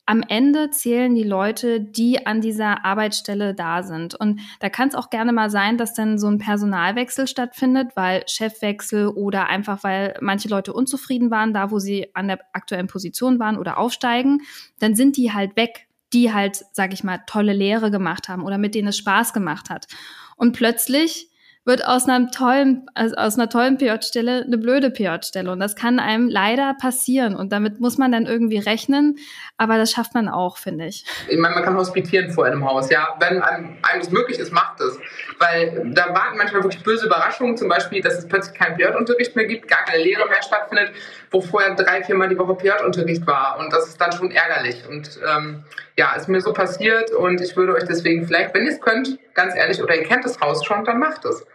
am 0.05 0.21
Ende 0.27 0.69
zählen 0.69 1.15
die 1.15 1.23
Leute, 1.23 1.81
die 1.81 2.27
an 2.27 2.39
dieser 2.39 2.85
Arbeitsstelle 2.85 3.55
da 3.55 3.81
sind. 3.81 4.13
Und 4.13 4.39
da 4.59 4.69
kann 4.69 4.89
es 4.89 4.95
auch 4.95 5.09
gerne 5.09 5.31
mal 5.31 5.49
sein, 5.49 5.77
dass 5.77 5.93
dann 5.93 6.19
so 6.19 6.27
ein 6.27 6.37
Personalwechsel 6.37 7.27
stattfindet, 7.27 7.95
weil 7.95 8.23
Chefwechsel 8.27 9.07
oder 9.07 9.47
einfach 9.47 9.83
weil 9.83 10.15
manche 10.21 10.47
Leute 10.47 10.73
unzufrieden 10.73 11.31
waren, 11.31 11.53
da 11.53 11.71
wo 11.71 11.79
sie 11.79 12.07
an 12.13 12.27
der 12.27 12.39
aktuellen 12.53 12.87
Position 12.87 13.39
waren 13.39 13.57
oder 13.57 13.77
aufsteigen, 13.77 14.41
dann 14.79 14.95
sind 14.95 15.17
die 15.17 15.33
halt 15.33 15.55
weg, 15.55 15.87
die 16.13 16.31
halt, 16.31 16.63
sag 16.71 16.93
ich 16.93 17.03
mal, 17.03 17.21
tolle 17.25 17.53
Lehre 17.53 17.89
gemacht 17.89 18.29
haben 18.29 18.43
oder 18.43 18.59
mit 18.59 18.75
denen 18.75 18.89
es 18.89 18.97
Spaß 18.97 19.33
gemacht 19.33 19.71
hat. 19.71 19.87
Und 20.35 20.51
plötzlich 20.51 21.29
wird 21.65 21.85
aus 21.85 22.07
einem 22.07 22.31
tollen, 22.31 22.85
also 22.93 23.15
aus 23.15 23.35
einer 23.37 23.49
tollen 23.49 23.77
PJ-Stelle 23.77 24.43
eine 24.45 24.57
blöde 24.57 24.91
PJ-Stelle. 24.91 25.51
Und 25.51 25.59
das 25.59 25.75
kann 25.75 25.99
einem 25.99 26.29
leider 26.29 26.75
passieren. 26.75 27.35
Und 27.35 27.51
damit 27.51 27.79
muss 27.79 27.97
man 27.97 28.11
dann 28.11 28.27
irgendwie 28.27 28.59
rechnen. 28.59 29.17
Aber 29.57 29.77
das 29.77 29.91
schafft 29.91 30.13
man 30.13 30.29
auch, 30.29 30.57
finde 30.57 30.85
ich. 30.85 31.05
Ich 31.27 31.39
meine, 31.39 31.55
man 31.55 31.63
kann 31.63 31.75
hospitieren 31.75 32.31
vor 32.31 32.45
einem 32.45 32.63
Haus, 32.63 32.91
ja. 32.91 33.15
Wenn 33.19 33.41
einem, 33.41 33.77
einem 33.81 33.99
das 33.99 34.11
möglich 34.11 34.37
ist, 34.37 34.53
macht 34.53 34.79
es. 34.79 34.99
Weil 35.39 35.91
da 35.93 36.13
warten 36.13 36.37
manchmal 36.37 36.63
wirklich 36.63 36.83
böse 36.83 37.07
Überraschungen. 37.07 37.57
Zum 37.57 37.67
Beispiel, 37.67 38.01
dass 38.01 38.17
es 38.17 38.27
plötzlich 38.27 38.57
keinen 38.57 38.77
PJ-Unterricht 38.77 39.35
mehr 39.35 39.45
gibt, 39.45 39.67
gar 39.67 39.83
keine 39.83 40.03
Lehre 40.03 40.27
mehr 40.27 40.41
stattfindet, 40.41 40.91
wo 41.31 41.41
vorher 41.41 41.75
drei, 41.75 42.03
viermal 42.03 42.29
die 42.29 42.37
Woche 42.37 42.55
PJ-Unterricht 42.55 43.25
war. 43.27 43.57
Und 43.59 43.73
das 43.73 43.87
ist 43.87 43.99
dann 43.99 44.11
schon 44.11 44.31
ärgerlich. 44.31 44.87
Und 44.87 45.19
ähm, 45.27 45.63
ja, 45.97 46.15
ist 46.15 46.29
mir 46.29 46.41
so 46.41 46.53
passiert. 46.53 47.11
Und 47.11 47.41
ich 47.41 47.55
würde 47.55 47.75
euch 47.75 47.83
deswegen 47.83 48.25
vielleicht, 48.25 48.53
wenn 48.53 48.65
ihr 48.65 48.71
es 48.71 48.81
könnt, 48.81 49.19
ganz 49.33 49.55
ehrlich, 49.55 49.81
oder 49.81 49.95
ihr 49.95 50.03
kennt 50.03 50.25
das 50.25 50.39
Haus 50.39 50.65
schon, 50.65 50.83
dann 50.85 50.99
macht 50.99 51.25
es 51.25 51.45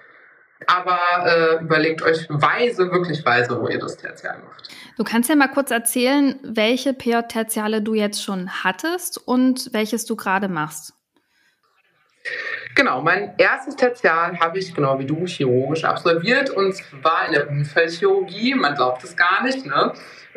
aber 0.66 0.99
äh, 1.25 1.62
überlegt 1.62 2.02
euch 2.02 2.26
weise, 2.28 2.90
wirklich 2.90 3.25
weise, 3.25 3.60
wo 3.60 3.68
ihr 3.68 3.78
das 3.78 3.96
Tertial 3.96 4.38
macht. 4.44 4.68
Du 4.96 5.04
kannst 5.04 5.30
ja 5.30 5.37
mal 5.37 5.49
kurz 5.49 5.70
erzählen, 5.70 6.38
welche 6.42 6.92
PJ-Tertiale 6.92 7.82
du 7.82 7.94
jetzt 7.94 8.22
schon 8.22 8.50
hattest 8.62 9.18
und 9.18 9.72
welches 9.72 10.04
du 10.04 10.16
gerade 10.16 10.49
machst. 10.49 10.94
Genau, 12.75 13.02
mein 13.02 13.34
erstes 13.37 13.76
Tertial 13.76 14.38
habe 14.38 14.58
ich, 14.58 14.75
genau 14.75 14.99
wie 14.99 15.04
du, 15.04 15.26
chirurgisch 15.26 15.84
absolviert 15.84 16.50
und 16.50 16.75
zwar 16.75 17.26
in 17.26 17.32
der 17.34 17.50
Unfallchirurgie. 17.50 18.54
Man 18.54 18.75
glaubt 18.75 19.02
es 19.04 19.16
gar 19.16 19.42
nicht, 19.42 19.66
ne? 19.66 19.92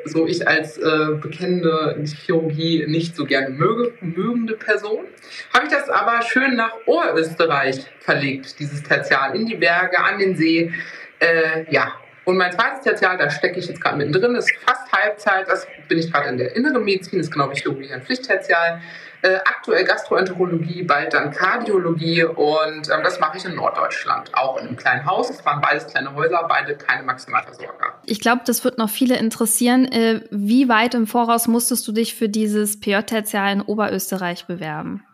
so 0.05 0.27
ich 0.27 0.47
als 0.47 0.77
äh, 0.77 1.15
bekennende 1.21 1.95
Chirurgie 2.25 2.85
nicht 2.87 3.15
so 3.15 3.25
gerne 3.25 3.49
möge, 3.49 3.93
mögende 4.01 4.55
Person, 4.55 5.05
habe 5.53 5.65
ich 5.65 5.71
das 5.71 5.89
aber 5.89 6.21
schön 6.23 6.55
nach 6.55 6.73
Oberösterreich 6.85 7.85
verlegt, 7.99 8.59
dieses 8.59 8.83
Tertial, 8.83 9.35
in 9.35 9.45
die 9.45 9.55
Berge, 9.55 9.99
an 9.99 10.19
den 10.19 10.35
See. 10.35 10.71
Äh, 11.19 11.71
ja, 11.71 11.93
und 12.25 12.37
mein 12.37 12.51
zweites 12.51 12.81
Tertial, 12.81 13.17
da 13.17 13.29
stecke 13.29 13.59
ich 13.59 13.67
jetzt 13.67 13.81
gerade 13.81 13.97
mittendrin, 13.97 14.35
ist 14.35 14.51
fast 14.65 14.91
Halbzeit, 14.91 15.47
das 15.47 15.67
bin 15.87 15.97
ich 15.99 16.11
gerade 16.11 16.29
in 16.29 16.37
der 16.37 16.55
inneren 16.55 16.83
Medizin, 16.83 17.19
ist 17.19 17.31
genau 17.31 17.51
wie 17.51 17.55
Chirurgie 17.55 17.91
ein 17.91 18.01
Pflichttertial. 18.01 18.81
Äh, 19.23 19.37
aktuell 19.45 19.85
Gastroenterologie, 19.85 20.83
bald 20.83 21.13
dann 21.13 21.31
Kardiologie 21.31 22.25
und 22.25 22.89
ähm, 22.89 23.03
das 23.03 23.21
mache 23.21 23.37
ich 23.37 23.45
in 23.45 23.55
Norddeutschland, 23.55 24.29
auch 24.33 24.57
in 24.57 24.67
einem 24.67 24.75
kleinen 24.75 25.05
Haus. 25.05 25.29
Es 25.29 25.45
waren 25.45 25.61
beides 25.61 25.87
kleine 25.87 26.13
Häuser, 26.13 26.45
beide 26.49 26.75
keine 26.75 27.03
Maximalversorger. 27.03 27.93
Ich 28.03 28.19
glaube, 28.19 28.41
das 28.45 28.65
wird 28.65 28.77
noch 28.77 28.89
viele 28.89 29.15
interessieren. 29.15 29.85
Äh, 29.85 30.23
wie 30.29 30.67
weit 30.67 30.93
im 30.93 31.07
Voraus 31.07 31.47
musstest 31.47 31.87
du 31.87 31.93
dich 31.93 32.15
für 32.15 32.27
dieses 32.27 32.81
PJ-Tertial 32.81 33.53
in 33.53 33.61
Oberösterreich 33.61 34.45
bewerben? 34.45 35.05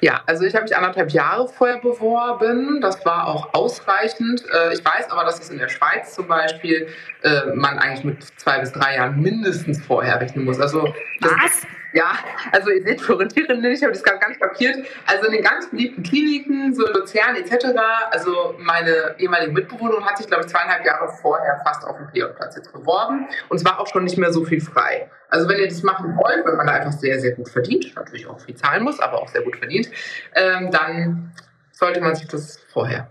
Ja, 0.00 0.22
also 0.26 0.44
ich 0.44 0.54
habe 0.54 0.64
mich 0.64 0.76
anderthalb 0.76 1.12
Jahre 1.12 1.48
vorher 1.48 1.78
beworben. 1.78 2.80
Das 2.80 3.04
war 3.06 3.28
auch 3.28 3.54
ausreichend. 3.54 4.42
Äh, 4.52 4.74
ich 4.74 4.84
weiß 4.84 5.08
aber, 5.10 5.24
dass 5.24 5.38
es 5.38 5.50
in 5.50 5.58
der 5.58 5.68
Schweiz 5.68 6.14
zum 6.14 6.26
Beispiel 6.26 6.88
äh, 7.22 7.54
man 7.54 7.78
eigentlich 7.78 8.04
mit 8.04 8.24
zwei 8.40 8.58
bis 8.58 8.72
drei 8.72 8.96
Jahren 8.96 9.20
mindestens 9.20 9.80
vorher 9.80 10.20
rechnen 10.20 10.44
muss. 10.44 10.60
Also 10.60 10.92
Was? 11.20 11.62
Ja, 11.96 12.12
also 12.52 12.68
ihr 12.70 12.82
seht 12.82 13.00
Florentierin 13.00 13.62
nicht, 13.62 13.78
ich 13.78 13.82
habe 13.82 13.94
das 13.94 14.02
gar 14.02 14.28
nicht 14.28 14.38
kapiert. 14.38 14.86
Also 15.06 15.28
in 15.28 15.32
den 15.32 15.42
ganz 15.42 15.70
beliebten 15.70 16.02
Kliniken, 16.02 16.74
so 16.74 16.86
Luzern 16.86 17.36
etc., 17.36 17.68
also 18.10 18.54
meine 18.58 19.14
ehemalige 19.16 19.52
Mitbewohnerin 19.52 20.04
hat 20.04 20.18
sich, 20.18 20.26
glaube 20.26 20.44
ich, 20.44 20.50
zweieinhalb 20.50 20.84
Jahre 20.84 21.08
vorher 21.08 21.58
fast 21.64 21.86
auf 21.86 21.96
den 21.96 22.06
PJ-Platz 22.08 22.56
jetzt 22.56 22.70
beworben 22.70 23.26
und 23.48 23.56
es 23.56 23.64
war 23.64 23.80
auch 23.80 23.86
schon 23.86 24.04
nicht 24.04 24.18
mehr 24.18 24.30
so 24.30 24.44
viel 24.44 24.60
frei. 24.60 25.10
Also 25.30 25.48
wenn 25.48 25.58
ihr 25.58 25.68
das 25.68 25.82
machen 25.82 26.14
wollt, 26.18 26.44
wenn 26.44 26.56
man 26.56 26.66
da 26.66 26.74
einfach 26.74 26.92
sehr, 26.92 27.18
sehr 27.18 27.32
gut 27.32 27.48
verdient, 27.48 27.94
natürlich 27.96 28.26
auch 28.26 28.38
viel 28.40 28.56
zahlen 28.56 28.84
muss, 28.84 29.00
aber 29.00 29.22
auch 29.22 29.28
sehr 29.28 29.40
gut 29.40 29.56
verdient, 29.56 29.88
ähm, 30.34 30.70
dann 30.70 31.32
sollte 31.72 32.02
man 32.02 32.14
sich 32.14 32.28
das 32.28 32.58
vorher 32.74 33.08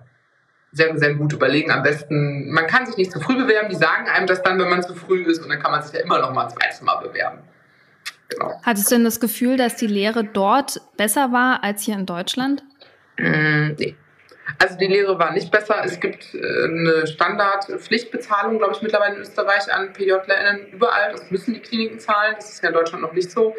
sehr, 0.73 0.95
sehr 0.95 1.15
gut 1.15 1.33
überlegen. 1.33 1.71
Am 1.71 1.81
besten, 1.81 2.51
man 2.51 2.67
kann 2.67 2.85
sich 2.85 2.97
nicht 2.97 3.11
zu 3.11 3.19
früh 3.19 3.35
bewerben, 3.35 3.69
die 3.69 3.77
sagen 3.77 4.07
einem 4.07 4.27
das 4.27 4.43
dann, 4.43 4.59
wenn 4.59 4.69
man 4.69 4.83
zu 4.83 4.93
früh 4.93 5.23
ist 5.23 5.41
und 5.41 5.49
dann 5.49 5.59
kann 5.59 5.71
man 5.71 5.81
sich 5.81 5.91
ja 5.91 6.01
immer 6.01 6.19
noch 6.19 6.31
mal 6.31 6.43
ein 6.43 6.49
zweites 6.51 6.83
Mal 6.83 6.97
bewerben. 6.97 7.39
Genau. 8.29 8.59
Hattest 8.63 8.91
du 8.91 8.95
denn 8.95 9.03
das 9.03 9.19
Gefühl, 9.19 9.57
dass 9.57 9.75
die 9.75 9.87
Lehre 9.87 10.23
dort 10.23 10.81
besser 10.97 11.31
war 11.31 11.63
als 11.63 11.83
hier 11.83 11.95
in 11.95 12.05
Deutschland? 12.05 12.63
Mm, 13.17 13.71
nee. 13.77 13.95
Also 14.59 14.77
die 14.77 14.87
Lehre 14.87 15.17
war 15.17 15.31
nicht 15.31 15.51
besser. 15.51 15.81
Es 15.83 15.99
gibt 15.99 16.33
äh, 16.33 16.37
eine 16.37 17.07
Standardpflichtbezahlung, 17.07 18.57
glaube 18.57 18.73
ich, 18.73 18.81
mittlerweile 18.81 19.15
in 19.15 19.21
Österreich 19.21 19.71
an 19.73 19.93
PJlerInnen 19.93 20.71
überall. 20.71 21.11
Das 21.11 21.29
müssen 21.31 21.53
die 21.53 21.59
Kliniken 21.59 21.99
zahlen. 21.99 22.35
Das 22.35 22.51
ist 22.51 22.63
ja 22.63 22.69
in 22.69 22.75
Deutschland 22.75 23.01
noch 23.01 23.13
nicht 23.13 23.31
so. 23.31 23.55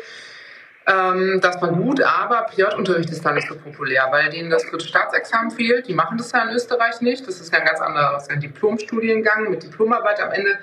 Ähm, 0.87 1.41
das 1.43 1.61
war 1.61 1.73
gut, 1.73 2.01
aber 2.01 2.47
PJ-Unterricht 2.47 3.11
ist 3.11 3.25
da 3.25 3.33
nicht 3.33 3.49
so 3.49 3.57
populär, 3.57 4.07
weil 4.11 4.31
denen 4.31 4.51
das 4.51 4.65
dritte 4.67 4.87
Staatsexamen 4.87 5.51
fehlt. 5.51 5.89
Die 5.89 5.95
machen 5.95 6.17
das 6.17 6.31
ja 6.31 6.45
in 6.45 6.55
Österreich 6.55 7.01
nicht. 7.01 7.27
Das 7.27 7.41
ist 7.41 7.53
ja 7.53 7.59
ein 7.59 7.67
ganz 7.67 7.81
anderes 7.81 8.29
ein 8.29 8.41
Diplomstudiengang 8.41 9.51
mit 9.51 9.65
Diplomarbeit 9.65 10.21
am 10.21 10.31
Ende. 10.31 10.59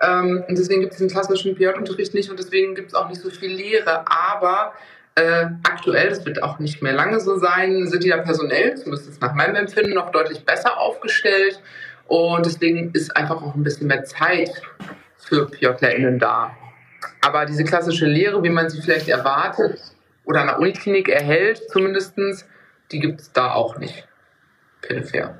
Ähm, 0.00 0.44
und 0.48 0.58
deswegen 0.58 0.80
gibt 0.80 0.92
es 0.92 0.98
den 0.98 1.08
klassischen 1.08 1.54
PJ-Unterricht 1.54 2.14
nicht 2.14 2.30
und 2.30 2.38
deswegen 2.38 2.74
gibt 2.74 2.88
es 2.88 2.94
auch 2.94 3.08
nicht 3.08 3.20
so 3.20 3.30
viel 3.30 3.52
Lehre. 3.52 4.04
Aber 4.06 4.72
äh, 5.14 5.46
aktuell, 5.62 6.08
das 6.08 6.24
wird 6.26 6.42
auch 6.42 6.58
nicht 6.58 6.82
mehr 6.82 6.92
lange 6.92 7.20
so 7.20 7.38
sein, 7.38 7.86
sind 7.86 8.02
die 8.02 8.08
da 8.08 8.18
personell, 8.18 8.76
zumindest 8.76 9.20
nach 9.20 9.34
meinem 9.34 9.54
Empfinden, 9.54 9.94
noch 9.94 10.10
deutlich 10.10 10.44
besser 10.44 10.78
aufgestellt. 10.78 11.60
Und 12.06 12.44
deswegen 12.44 12.90
ist 12.92 13.16
einfach 13.16 13.42
auch 13.42 13.54
ein 13.54 13.62
bisschen 13.62 13.86
mehr 13.86 14.04
Zeit 14.04 14.50
für 15.16 15.46
PJlerInnen 15.46 16.18
da. 16.18 16.54
Aber 17.20 17.46
diese 17.46 17.64
klassische 17.64 18.06
Lehre, 18.06 18.42
wie 18.42 18.50
man 18.50 18.68
sie 18.68 18.82
vielleicht 18.82 19.08
erwartet 19.08 19.80
oder 20.24 20.40
an 20.40 20.46
der 20.48 20.58
Uniklinik 20.58 21.08
erhält, 21.08 21.62
zumindest, 21.70 22.14
die 22.90 22.98
gibt 22.98 23.20
es 23.20 23.32
da 23.32 23.52
auch 23.52 23.78
nicht. 23.78 24.06
Peripher. 24.82 25.38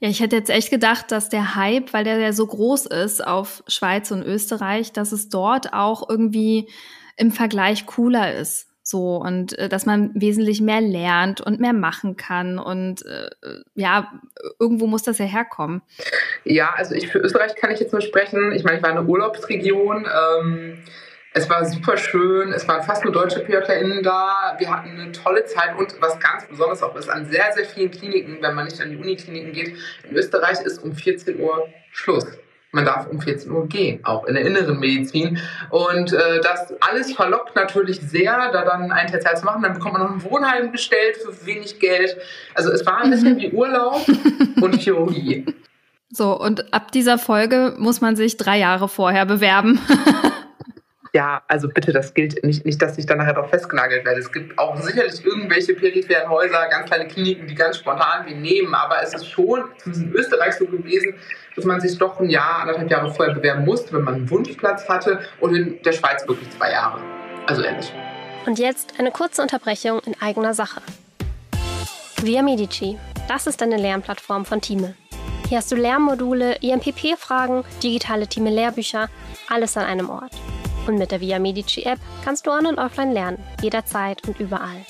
Ja, 0.00 0.08
ich 0.08 0.20
hätte 0.20 0.36
jetzt 0.36 0.50
echt 0.50 0.70
gedacht, 0.70 1.12
dass 1.12 1.28
der 1.28 1.54
Hype, 1.54 1.92
weil 1.92 2.04
der 2.04 2.18
ja 2.18 2.32
so 2.32 2.46
groß 2.46 2.86
ist 2.86 3.24
auf 3.24 3.62
Schweiz 3.66 4.10
und 4.10 4.22
Österreich, 4.22 4.92
dass 4.92 5.12
es 5.12 5.28
dort 5.28 5.72
auch 5.72 6.08
irgendwie 6.08 6.68
im 7.16 7.30
Vergleich 7.30 7.86
cooler 7.86 8.34
ist. 8.34 8.66
So, 8.82 9.16
und 9.16 9.56
äh, 9.58 9.68
dass 9.68 9.86
man 9.86 10.10
wesentlich 10.14 10.60
mehr 10.60 10.80
lernt 10.80 11.40
und 11.40 11.60
mehr 11.60 11.72
machen 11.72 12.16
kann. 12.16 12.58
Und 12.58 13.04
äh, 13.06 13.30
ja, 13.74 14.10
irgendwo 14.58 14.86
muss 14.86 15.02
das 15.02 15.18
ja 15.18 15.26
herkommen. 15.26 15.82
Ja, 16.44 16.74
also 16.74 16.94
ich 16.94 17.08
für 17.08 17.18
Österreich 17.18 17.54
kann 17.54 17.70
ich 17.70 17.78
jetzt 17.78 17.92
nur 17.92 18.00
sprechen. 18.00 18.52
Ich 18.52 18.64
meine, 18.64 18.78
ich 18.78 18.82
war 18.82 18.90
eine 18.90 19.04
Urlaubsregion. 19.04 20.06
Ähm 20.06 20.78
es 21.32 21.48
war 21.48 21.64
super 21.64 21.96
schön, 21.96 22.52
es 22.52 22.66
waren 22.66 22.82
fast 22.82 23.04
nur 23.04 23.12
deutsche 23.12 23.40
PJlerInnen 23.40 24.02
da. 24.02 24.56
Wir 24.58 24.70
hatten 24.70 24.90
eine 24.90 25.12
tolle 25.12 25.44
Zeit 25.44 25.76
und 25.78 25.94
was 26.00 26.18
ganz 26.18 26.46
besonders 26.48 26.82
auch 26.82 26.96
ist, 26.96 27.08
an 27.08 27.26
sehr, 27.30 27.52
sehr 27.54 27.64
vielen 27.64 27.90
Kliniken, 27.90 28.38
wenn 28.40 28.54
man 28.54 28.64
nicht 28.64 28.80
an 28.80 28.90
die 28.90 28.96
Unikliniken 28.96 29.52
geht, 29.52 29.76
in 30.08 30.16
Österreich 30.16 30.60
ist 30.60 30.82
um 30.82 30.92
14 30.92 31.38
Uhr 31.38 31.68
Schluss. 31.92 32.26
Man 32.72 32.84
darf 32.84 33.08
um 33.08 33.20
14 33.20 33.50
Uhr 33.50 33.66
gehen, 33.66 34.04
auch 34.04 34.24
in 34.26 34.34
der 34.34 34.44
inneren 34.44 34.78
Medizin. 34.78 35.40
Und 35.70 36.12
äh, 36.12 36.40
das 36.40 36.72
alles 36.80 37.12
verlockt 37.12 37.56
natürlich 37.56 38.00
sehr, 38.00 38.50
da 38.52 38.64
dann 38.64 38.92
ein 38.92 39.08
Tertial 39.08 39.36
zu 39.36 39.44
machen. 39.44 39.62
Dann 39.62 39.74
bekommt 39.74 39.94
man 39.94 40.02
noch 40.02 40.12
ein 40.12 40.22
Wohnheim 40.22 40.70
gestellt 40.70 41.16
für 41.16 41.46
wenig 41.46 41.80
Geld. 41.80 42.16
Also 42.54 42.70
es 42.70 42.86
war 42.86 42.98
ein 42.98 43.10
bisschen 43.10 43.36
wie 43.38 43.50
Urlaub 43.50 44.06
und 44.60 44.76
Chirurgie. 44.76 45.46
So, 46.10 46.38
und 46.38 46.72
ab 46.72 46.92
dieser 46.92 47.18
Folge 47.18 47.74
muss 47.78 48.00
man 48.00 48.14
sich 48.14 48.36
drei 48.36 48.58
Jahre 48.58 48.88
vorher 48.88 49.26
bewerben. 49.26 49.80
Ja, 51.12 51.42
also 51.48 51.68
bitte, 51.68 51.92
das 51.92 52.14
gilt 52.14 52.42
nicht, 52.44 52.64
nicht, 52.64 52.80
dass 52.80 52.96
ich 52.96 53.04
dann 53.04 53.18
nachher 53.18 53.34
doch 53.34 53.48
festgenagelt 53.48 54.04
werde. 54.04 54.20
Es 54.20 54.30
gibt 54.30 54.56
auch 54.58 54.76
sicherlich 54.80 55.24
irgendwelche 55.24 55.74
peripheren 55.74 56.28
Häuser, 56.28 56.68
ganz 56.70 56.86
kleine 56.86 57.08
Kliniken, 57.08 57.48
die 57.48 57.54
ganz 57.54 57.78
spontan 57.78 58.26
wie 58.26 58.34
nehmen, 58.34 58.74
aber 58.74 59.02
es 59.02 59.12
ist 59.12 59.26
schon 59.26 59.64
in 59.86 60.12
Österreich 60.12 60.54
so 60.54 60.66
gewesen, 60.66 61.14
dass 61.56 61.64
man 61.64 61.80
sich 61.80 61.98
doch 61.98 62.20
ein 62.20 62.30
Jahr, 62.30 62.60
anderthalb 62.60 62.90
Jahre 62.90 63.12
vorher 63.12 63.34
bewerben 63.34 63.64
musste, 63.64 63.92
wenn 63.92 64.04
man 64.04 64.14
einen 64.14 64.30
Wunschplatz 64.30 64.88
hatte 64.88 65.20
und 65.40 65.54
in 65.54 65.82
der 65.82 65.92
Schweiz 65.92 66.26
wirklich 66.28 66.48
zwei 66.50 66.70
Jahre. 66.70 67.00
Also 67.46 67.64
ähnlich. 67.64 67.92
Und 68.46 68.58
jetzt 68.60 68.94
eine 68.98 69.10
kurze 69.10 69.42
Unterbrechung 69.42 70.00
in 70.06 70.14
eigener 70.20 70.54
Sache. 70.54 70.80
Via 72.22 72.42
Medici 72.42 72.98
Das 73.28 73.46
ist 73.46 73.60
deine 73.60 73.78
Lernplattform 73.78 74.44
von 74.44 74.60
Thieme. 74.60 74.94
Hier 75.48 75.58
hast 75.58 75.72
du 75.72 75.76
Lernmodule, 75.76 76.56
IMPP-Fragen, 76.60 77.64
digitale 77.82 78.28
Thieme-Lehrbücher, 78.28 79.08
alles 79.48 79.76
an 79.76 79.84
einem 79.84 80.08
Ort. 80.08 80.32
Und 80.90 80.98
mit 80.98 81.12
der 81.12 81.20
Via 81.20 81.38
Medici 81.38 81.84
App 81.84 82.00
kannst 82.24 82.48
du 82.48 82.50
on- 82.50 82.66
und 82.66 82.80
offline 82.80 83.12
lernen, 83.12 83.38
jederzeit 83.62 84.26
und 84.26 84.40
überall. 84.40 84.84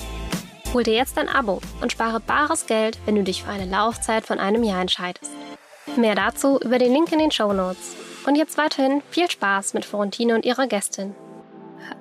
Hol 0.73 0.81
dir 0.81 0.95
jetzt 0.95 1.15
ein 1.19 1.29
Abo 1.29 1.61
und 1.79 1.91
spare 1.91 2.19
bares 2.19 2.65
Geld, 2.65 2.97
wenn 3.05 3.13
du 3.13 3.21
dich 3.21 3.43
für 3.43 3.51
eine 3.51 3.69
Laufzeit 3.69 4.25
von 4.25 4.39
einem 4.39 4.63
Jahr 4.63 4.81
entscheidest. 4.81 5.31
Mehr 5.97 6.15
dazu 6.15 6.59
über 6.59 6.79
den 6.79 6.91
Link 6.91 7.11
in 7.11 7.19
den 7.19 7.29
Show 7.29 7.53
Notes. 7.53 7.95
Und 8.25 8.35
jetzt 8.35 8.57
weiterhin 8.57 9.03
viel 9.11 9.29
Spaß 9.29 9.75
mit 9.75 9.85
Florentine 9.85 10.33
und 10.33 10.43
ihrer 10.43 10.65
Gästin. 10.65 11.13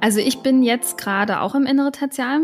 Also 0.01 0.21
ich 0.21 0.39
bin 0.39 0.63
jetzt 0.63 0.97
gerade 0.97 1.43
auch 1.43 1.55
im 1.55 1.67
Innere 1.67 1.93
Tertial, 1.93 2.41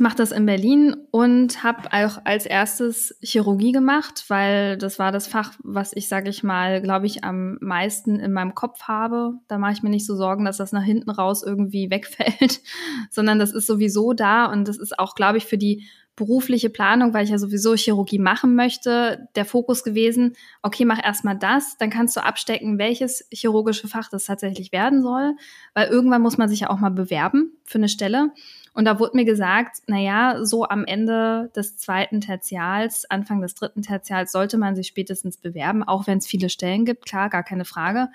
mache 0.00 0.16
das 0.16 0.32
in 0.32 0.46
Berlin 0.46 0.96
und 1.10 1.62
habe 1.62 1.88
auch 1.92 2.20
als 2.24 2.46
erstes 2.46 3.16
Chirurgie 3.22 3.72
gemacht, 3.72 4.24
weil 4.28 4.76
das 4.76 4.98
war 4.98 5.12
das 5.12 5.26
Fach, 5.26 5.54
was 5.62 5.92
ich, 5.94 6.08
sage 6.08 6.30
ich 6.30 6.42
mal, 6.42 6.82
glaube 6.82 7.06
ich, 7.06 7.24
am 7.24 7.58
meisten 7.60 8.20
in 8.20 8.32
meinem 8.32 8.54
Kopf 8.54 8.82
habe. 8.82 9.34
Da 9.48 9.58
mache 9.58 9.72
ich 9.72 9.82
mir 9.82 9.90
nicht 9.90 10.06
so 10.06 10.16
Sorgen, 10.16 10.44
dass 10.44 10.58
das 10.58 10.72
nach 10.72 10.82
hinten 10.82 11.10
raus 11.10 11.42
irgendwie 11.42 11.90
wegfällt, 11.90 12.60
sondern 13.10 13.38
das 13.38 13.52
ist 13.52 13.66
sowieso 13.66 14.12
da 14.12 14.46
und 14.46 14.68
das 14.68 14.78
ist 14.78 14.98
auch, 14.98 15.14
glaube 15.14 15.38
ich, 15.38 15.46
für 15.46 15.58
die 15.58 15.86
berufliche 16.18 16.68
Planung, 16.68 17.14
weil 17.14 17.24
ich 17.24 17.30
ja 17.30 17.38
sowieso 17.38 17.74
Chirurgie 17.76 18.18
machen 18.18 18.56
möchte, 18.56 19.28
der 19.36 19.44
Fokus 19.44 19.84
gewesen, 19.84 20.34
okay, 20.62 20.84
mach 20.84 21.02
erstmal 21.02 21.38
das, 21.38 21.76
dann 21.78 21.90
kannst 21.90 22.16
du 22.16 22.24
abstecken, 22.24 22.76
welches 22.76 23.26
chirurgische 23.32 23.86
Fach 23.86 24.08
das 24.10 24.24
tatsächlich 24.24 24.72
werden 24.72 25.00
soll, 25.00 25.36
weil 25.74 25.88
irgendwann 25.88 26.20
muss 26.20 26.36
man 26.36 26.48
sich 26.48 26.60
ja 26.60 26.70
auch 26.70 26.80
mal 26.80 26.90
bewerben 26.90 27.52
für 27.64 27.78
eine 27.78 27.88
Stelle. 27.88 28.32
Und 28.78 28.84
da 28.84 29.00
wurde 29.00 29.16
mir 29.16 29.24
gesagt, 29.24 29.78
na 29.88 29.98
ja, 29.98 30.44
so 30.44 30.68
am 30.68 30.84
Ende 30.84 31.50
des 31.56 31.78
zweiten 31.78 32.20
Tertials, 32.20 33.10
Anfang 33.10 33.40
des 33.40 33.56
dritten 33.56 33.82
Tertials 33.82 34.30
sollte 34.30 34.56
man 34.56 34.76
sich 34.76 34.86
spätestens 34.86 35.36
bewerben, 35.36 35.82
auch 35.82 36.06
wenn 36.06 36.18
es 36.18 36.28
viele 36.28 36.48
Stellen 36.48 36.84
gibt, 36.84 37.04
klar, 37.04 37.28
gar 37.28 37.42
keine 37.42 37.64
Frage. 37.64 38.06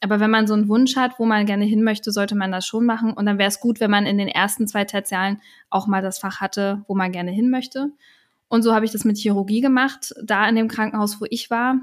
Aber 0.00 0.18
wenn 0.18 0.32
man 0.32 0.48
so 0.48 0.54
einen 0.54 0.66
Wunsch 0.68 0.96
hat, 0.96 1.20
wo 1.20 1.24
man 1.24 1.46
gerne 1.46 1.66
hin 1.66 1.84
möchte, 1.84 2.10
sollte 2.10 2.34
man 2.34 2.50
das 2.50 2.66
schon 2.66 2.84
machen. 2.84 3.12
Und 3.12 3.26
dann 3.26 3.38
wäre 3.38 3.46
es 3.46 3.60
gut, 3.60 3.78
wenn 3.78 3.92
man 3.92 4.06
in 4.06 4.18
den 4.18 4.26
ersten 4.26 4.66
zwei 4.66 4.84
Tertialen 4.84 5.40
auch 5.70 5.86
mal 5.86 6.02
das 6.02 6.18
Fach 6.18 6.40
hatte, 6.40 6.82
wo 6.88 6.96
man 6.96 7.12
gerne 7.12 7.30
hin 7.30 7.48
möchte. 7.48 7.92
Und 8.48 8.62
so 8.64 8.74
habe 8.74 8.84
ich 8.84 8.90
das 8.90 9.04
mit 9.04 9.18
Chirurgie 9.18 9.60
gemacht. 9.60 10.14
Da 10.20 10.48
in 10.48 10.56
dem 10.56 10.66
Krankenhaus, 10.66 11.20
wo 11.20 11.26
ich 11.30 11.48
war, 11.48 11.76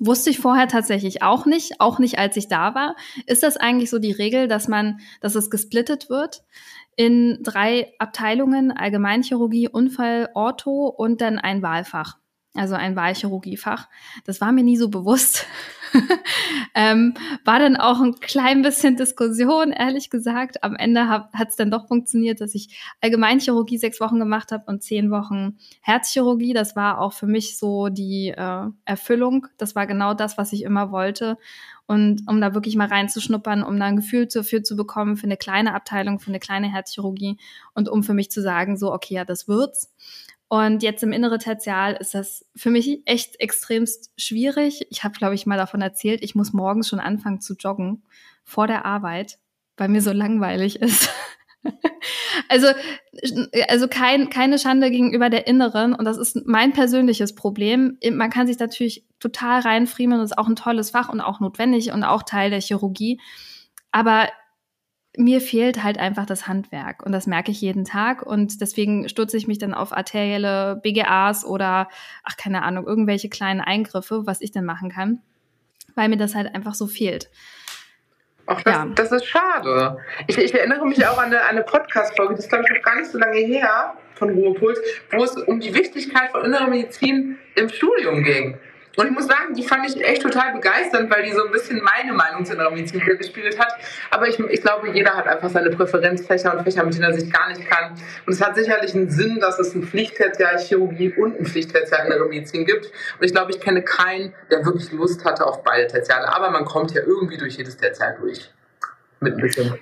wusste 0.00 0.30
ich 0.30 0.38
vorher 0.38 0.68
tatsächlich 0.68 1.22
auch 1.22 1.46
nicht, 1.46 1.80
auch 1.80 1.98
nicht 1.98 2.18
als 2.18 2.36
ich 2.36 2.48
da 2.48 2.74
war. 2.74 2.96
Ist 3.26 3.42
das 3.42 3.56
eigentlich 3.56 3.90
so 3.90 3.98
die 3.98 4.12
Regel, 4.12 4.48
dass 4.48 4.68
man, 4.68 5.00
dass 5.20 5.34
es 5.34 5.50
gesplittet 5.50 6.10
wird? 6.10 6.42
in 6.96 7.38
drei 7.42 7.92
Abteilungen, 7.98 8.72
Allgemeinchirurgie, 8.72 9.68
Unfall, 9.68 10.30
Ortho 10.34 10.86
und 10.88 11.20
dann 11.20 11.38
ein 11.38 11.62
Wahlfach, 11.62 12.16
also 12.58 12.74
ein 12.74 12.96
Wahlchirurgiefach. 12.96 13.88
Das 14.24 14.40
war 14.40 14.52
mir 14.52 14.64
nie 14.64 14.76
so 14.76 14.88
bewusst. 14.88 15.46
ähm, 16.74 17.14
war 17.44 17.58
dann 17.58 17.76
auch 17.76 18.00
ein 18.00 18.14
klein 18.20 18.62
bisschen 18.62 18.96
Diskussion, 18.96 19.72
ehrlich 19.72 20.10
gesagt. 20.10 20.62
Am 20.62 20.76
Ende 20.76 21.08
hat 21.08 21.48
es 21.48 21.56
dann 21.56 21.70
doch 21.70 21.88
funktioniert, 21.88 22.40
dass 22.40 22.54
ich 22.54 22.78
Allgemeinchirurgie 23.00 23.78
sechs 23.78 24.00
Wochen 24.00 24.18
gemacht 24.18 24.52
habe 24.52 24.64
und 24.66 24.82
zehn 24.82 25.10
Wochen 25.10 25.56
Herzchirurgie. 25.80 26.52
Das 26.52 26.76
war 26.76 27.00
auch 27.00 27.12
für 27.12 27.26
mich 27.26 27.58
so 27.58 27.88
die 27.88 28.28
äh, 28.36 28.66
Erfüllung. 28.84 29.46
Das 29.58 29.74
war 29.74 29.86
genau 29.86 30.14
das, 30.14 30.38
was 30.38 30.52
ich 30.52 30.62
immer 30.62 30.90
wollte. 30.90 31.38
Und 31.86 32.22
um 32.26 32.40
da 32.40 32.52
wirklich 32.52 32.74
mal 32.74 32.88
reinzuschnuppern, 32.88 33.62
um 33.62 33.78
da 33.78 33.86
ein 33.86 33.96
Gefühl 33.96 34.26
dafür 34.26 34.64
zu 34.64 34.74
bekommen 34.74 35.16
für 35.16 35.26
eine 35.26 35.36
kleine 35.36 35.72
Abteilung, 35.74 36.18
für 36.18 36.30
eine 36.30 36.40
kleine 36.40 36.70
Herzchirurgie 36.70 37.38
und 37.74 37.88
um 37.88 38.02
für 38.02 38.14
mich 38.14 38.30
zu 38.30 38.42
sagen, 38.42 38.76
so, 38.76 38.92
okay, 38.92 39.14
ja, 39.14 39.24
das 39.24 39.46
wird's. 39.46 39.94
Und 40.48 40.82
jetzt 40.82 41.02
im 41.02 41.12
innere 41.12 41.38
Tertial 41.38 41.94
ist 41.94 42.14
das 42.14 42.44
für 42.54 42.70
mich 42.70 43.02
echt 43.04 43.40
extremst 43.40 44.12
schwierig. 44.16 44.86
Ich 44.90 45.02
habe, 45.02 45.18
glaube 45.18 45.34
ich, 45.34 45.44
mal 45.44 45.58
davon 45.58 45.82
erzählt, 45.82 46.22
ich 46.22 46.36
muss 46.36 46.52
morgens 46.52 46.88
schon 46.88 47.00
anfangen 47.00 47.40
zu 47.40 47.54
joggen 47.54 48.04
vor 48.44 48.68
der 48.68 48.84
Arbeit, 48.84 49.38
weil 49.76 49.88
mir 49.88 50.00
so 50.00 50.12
langweilig 50.12 50.80
ist. 50.80 51.10
also, 52.48 52.68
also 53.68 53.88
kein, 53.88 54.30
keine 54.30 54.60
Schande 54.60 54.92
gegenüber 54.92 55.30
der 55.30 55.48
Inneren. 55.48 55.94
Und 55.94 56.04
das 56.04 56.16
ist 56.16 56.46
mein 56.46 56.72
persönliches 56.72 57.34
Problem. 57.34 57.98
Man 58.12 58.30
kann 58.30 58.46
sich 58.46 58.60
natürlich 58.60 59.04
total 59.18 59.62
reinfriemeln. 59.62 60.20
Das 60.20 60.30
ist 60.30 60.38
auch 60.38 60.48
ein 60.48 60.54
tolles 60.54 60.90
Fach 60.90 61.08
und 61.08 61.20
auch 61.20 61.40
notwendig 61.40 61.90
und 61.90 62.04
auch 62.04 62.22
Teil 62.22 62.50
der 62.50 62.60
Chirurgie. 62.60 63.20
Aber 63.90 64.28
mir 65.16 65.40
fehlt 65.40 65.82
halt 65.82 65.98
einfach 65.98 66.26
das 66.26 66.46
Handwerk 66.46 67.04
und 67.04 67.12
das 67.12 67.26
merke 67.26 67.50
ich 67.50 67.60
jeden 67.60 67.84
Tag 67.84 68.22
und 68.22 68.60
deswegen 68.60 69.08
stürze 69.08 69.36
ich 69.36 69.48
mich 69.48 69.58
dann 69.58 69.74
auf 69.74 69.92
arterielle 69.92 70.80
BGAs 70.82 71.44
oder 71.44 71.88
ach 72.22 72.36
keine 72.36 72.62
Ahnung, 72.62 72.86
irgendwelche 72.86 73.28
kleinen 73.28 73.60
Eingriffe, 73.60 74.26
was 74.26 74.40
ich 74.40 74.52
denn 74.52 74.64
machen 74.64 74.90
kann, 74.90 75.20
weil 75.94 76.08
mir 76.08 76.16
das 76.16 76.34
halt 76.34 76.54
einfach 76.54 76.74
so 76.74 76.86
fehlt. 76.86 77.30
Ach, 78.46 78.62
das, 78.62 78.74
ja. 78.74 78.86
das 78.94 79.12
ist 79.12 79.26
schade. 79.26 79.98
Ich, 80.28 80.38
ich, 80.38 80.54
erinnere 80.54 80.86
mich 80.86 81.04
auch 81.06 81.18
an 81.18 81.26
eine, 81.26 81.42
eine 81.44 81.62
Podcast-Folge, 81.62 82.34
das 82.34 82.44
ist 82.44 82.48
glaube 82.48 82.64
ich 82.68 82.76
noch 82.76 82.82
gar 82.82 82.96
nicht 82.96 83.10
so 83.10 83.18
lange 83.18 83.38
her, 83.38 83.94
von 84.16 84.30
Ruhepuls, 84.30 84.80
wo 85.12 85.24
es 85.24 85.36
um 85.36 85.60
die 85.60 85.74
Wichtigkeit 85.74 86.30
von 86.30 86.44
innerer 86.44 86.68
Medizin 86.68 87.38
im 87.54 87.68
Studium 87.68 88.22
ging. 88.22 88.58
Und 88.96 89.06
ich 89.06 89.12
muss 89.12 89.26
sagen, 89.26 89.54
die 89.54 89.62
fand 89.62 89.86
ich 89.88 90.02
echt 90.02 90.22
total 90.22 90.54
begeisternd, 90.54 91.10
weil 91.10 91.22
die 91.22 91.32
so 91.32 91.44
ein 91.44 91.52
bisschen 91.52 91.82
meine 91.82 92.12
Meinung 92.14 92.44
zu 92.44 92.54
einer 92.54 92.70
Medizin 92.70 93.00
gespiegelt 93.00 93.58
hat. 93.58 93.76
Aber 94.10 94.26
ich, 94.26 94.38
ich 94.38 94.62
glaube, 94.62 94.90
jeder 94.90 95.14
hat 95.14 95.26
einfach 95.28 95.50
seine 95.50 95.70
Präferenzfächer 95.70 96.56
und 96.56 96.64
Fächer, 96.64 96.84
mit 96.84 96.94
denen 96.94 97.04
er 97.04 97.12
sich 97.12 97.30
gar 97.30 97.48
nicht 97.48 97.68
kann. 97.68 97.92
Und 98.26 98.32
es 98.32 98.40
hat 98.40 98.56
sicherlich 98.56 98.94
einen 98.94 99.10
Sinn, 99.10 99.38
dass 99.38 99.58
es 99.58 99.74
ein 99.74 99.82
Pflichttertial 99.82 100.58
Chirurgie 100.58 101.12
und 101.12 101.38
ein 101.38 101.44
Pflichttertial 101.44 102.06
Innere 102.06 102.26
Medizin 102.26 102.64
gibt. 102.64 102.86
Und 102.86 103.24
ich 103.24 103.32
glaube, 103.32 103.50
ich 103.50 103.60
kenne 103.60 103.82
keinen, 103.82 104.34
der 104.50 104.64
wirklich 104.64 104.90
Lust 104.92 105.24
hatte 105.24 105.46
auf 105.46 105.62
beide 105.62 105.86
Tertiale. 105.86 106.34
Aber 106.34 106.50
man 106.50 106.64
kommt 106.64 106.92
ja 106.92 107.02
irgendwie 107.02 107.36
durch 107.36 107.56
jedes 107.56 107.76
Tertial 107.76 108.16
durch 108.18 108.50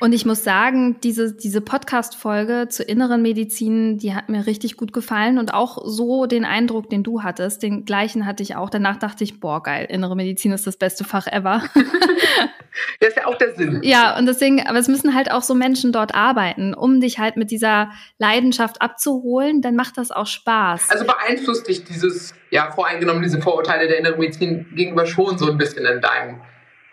Und 0.01 0.13
ich 0.13 0.25
muss 0.25 0.45
sagen, 0.45 0.97
diese, 1.03 1.35
diese 1.35 1.61
Podcast-Folge 1.61 2.69
zur 2.69 2.89
inneren 2.89 3.23
Medizin, 3.23 3.99
die 3.99 4.15
hat 4.15 4.29
mir 4.29 4.47
richtig 4.47 4.77
gut 4.77 4.93
gefallen 4.93 5.39
und 5.39 5.55
auch 5.55 5.79
so 5.85 6.27
den 6.27 6.45
Eindruck, 6.45 6.91
den 6.91 7.03
du 7.03 7.23
hattest, 7.23 7.63
den 7.63 7.85
gleichen 7.85 8.27
hatte 8.27 8.43
ich 8.43 8.57
auch. 8.57 8.71
Danach 8.71 8.97
dachte 8.97 9.25
ich, 9.25 9.41
boah, 9.41 9.63
geil, 9.63 9.87
innere 9.89 10.17
Medizin 10.17 10.53
ist 10.53 10.67
das 10.67 10.77
beste 10.77 11.05
Fach 11.05 11.27
ever. 11.27 11.63
das 13.01 13.11
ist 13.11 13.17
ja 13.17 13.27
auch 13.27 13.37
der 13.37 13.55
Sinn. 13.55 13.81
Ja, 13.83 14.17
und 14.19 14.27
deswegen, 14.27 14.67
aber 14.67 14.79
es 14.79 14.89
müssen 14.89 15.15
halt 15.15 15.31
auch 15.31 15.43
so 15.43 15.55
Menschen 15.55 15.93
dort 15.93 16.15
arbeiten, 16.15 16.75
um 16.75 17.01
dich 17.01 17.19
halt 17.19 17.37
mit 17.37 17.51
dieser 17.51 17.91
Leidenschaft 18.19 18.83
abzuholen, 18.83 19.63
dann 19.63 19.77
macht 19.77 19.99
das 19.99 20.11
auch 20.11 20.27
Spaß. 20.27 20.91
Also 20.91 21.05
beeinflusst 21.05 21.69
dich 21.69 21.85
dieses, 21.85 22.35
ja, 22.51 22.71
voreingenommen, 22.71 23.23
diese 23.23 23.41
Vorurteile 23.41 23.89
der 23.89 23.99
inneren 23.99 24.19
Medizin 24.19 24.67
gegenüber 24.75 25.07
schon 25.07 25.39
so 25.39 25.51
ein 25.51 25.59
bisschen 25.59 25.85
in 25.87 26.01
deinem 26.01 26.41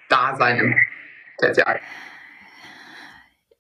Dasein 0.10 0.60
im 0.60 0.76
Tertial. 1.38 1.80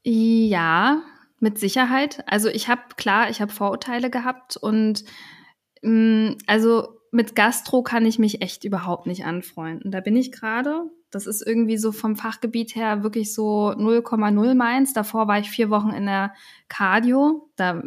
Ja, 0.03 1.03
mit 1.39 1.59
Sicherheit. 1.59 2.23
Also 2.27 2.49
ich 2.49 2.69
habe 2.69 2.81
klar, 2.97 3.29
ich 3.29 3.41
habe 3.41 3.51
Vorurteile 3.51 4.09
gehabt 4.09 4.57
und 4.57 5.03
mh, 5.81 6.31
mm, 6.31 6.37
also 6.47 7.01
mit 7.11 7.35
Gastro 7.35 7.83
kann 7.83 8.05
ich 8.05 8.19
mich 8.19 8.41
echt 8.41 8.63
überhaupt 8.63 9.05
nicht 9.05 9.25
anfreunden. 9.25 9.91
Da 9.91 9.99
bin 9.99 10.15
ich 10.15 10.31
gerade. 10.31 10.83
Das 11.09 11.27
ist 11.27 11.45
irgendwie 11.45 11.77
so 11.77 11.91
vom 11.91 12.15
Fachgebiet 12.15 12.75
her 12.75 13.03
wirklich 13.03 13.33
so 13.33 13.71
0,0 13.71 14.53
meins. 14.55 14.93
Davor 14.93 15.27
war 15.27 15.37
ich 15.39 15.49
vier 15.49 15.69
Wochen 15.69 15.89
in 15.89 16.05
der 16.05 16.33
Cardio. 16.69 17.49
Da, 17.57 17.83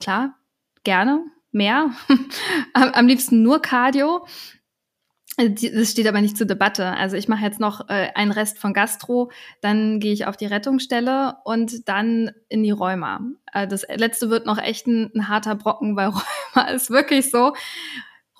klar, 0.00 0.38
gerne, 0.82 1.24
mehr. 1.52 1.90
Am 2.72 3.06
liebsten 3.06 3.42
nur 3.42 3.60
Cardio. 3.60 4.26
Also 5.36 5.68
das 5.74 5.90
steht 5.90 6.06
aber 6.06 6.20
nicht 6.20 6.36
zur 6.36 6.46
Debatte. 6.46 6.86
Also 6.86 7.16
ich 7.16 7.28
mache 7.28 7.44
jetzt 7.44 7.58
noch 7.58 7.88
äh, 7.88 8.10
einen 8.14 8.30
Rest 8.30 8.58
von 8.58 8.72
Gastro, 8.72 9.32
dann 9.60 9.98
gehe 9.98 10.12
ich 10.12 10.26
auf 10.26 10.36
die 10.36 10.46
Rettungsstelle 10.46 11.36
und 11.44 11.88
dann 11.88 12.30
in 12.48 12.62
die 12.62 12.70
Rheuma. 12.70 13.20
Äh, 13.52 13.66
das 13.66 13.84
letzte 13.88 14.30
wird 14.30 14.46
noch 14.46 14.58
echt 14.58 14.86
ein, 14.86 15.10
ein, 15.14 15.28
harter 15.28 15.56
Brocken, 15.56 15.96
weil 15.96 16.08
Rheuma 16.54 16.68
ist 16.68 16.90
wirklich 16.90 17.30
so. 17.30 17.54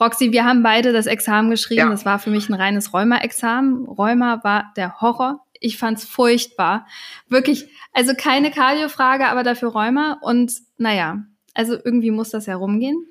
Roxy, 0.00 0.32
wir 0.32 0.44
haben 0.44 0.62
beide 0.62 0.92
das 0.92 1.06
Examen 1.06 1.50
geschrieben. 1.50 1.80
Ja. 1.80 1.90
Das 1.90 2.04
war 2.04 2.18
für 2.18 2.30
mich 2.30 2.48
ein 2.48 2.54
reines 2.54 2.92
Rheuma-Examen. 2.92 3.86
Rheuma 3.86 4.42
war 4.42 4.72
der 4.76 5.00
Horror. 5.00 5.44
Ich 5.60 5.78
fand's 5.78 6.04
furchtbar. 6.04 6.86
Wirklich, 7.28 7.68
also 7.92 8.12
keine 8.16 8.50
Cardio-Frage, 8.50 9.26
aber 9.28 9.44
dafür 9.44 9.70
Rheuma. 9.70 10.18
Und 10.20 10.52
naja, 10.78 11.24
also 11.54 11.74
irgendwie 11.74 12.10
muss 12.10 12.30
das 12.30 12.46
ja 12.46 12.56
rumgehen. 12.56 13.06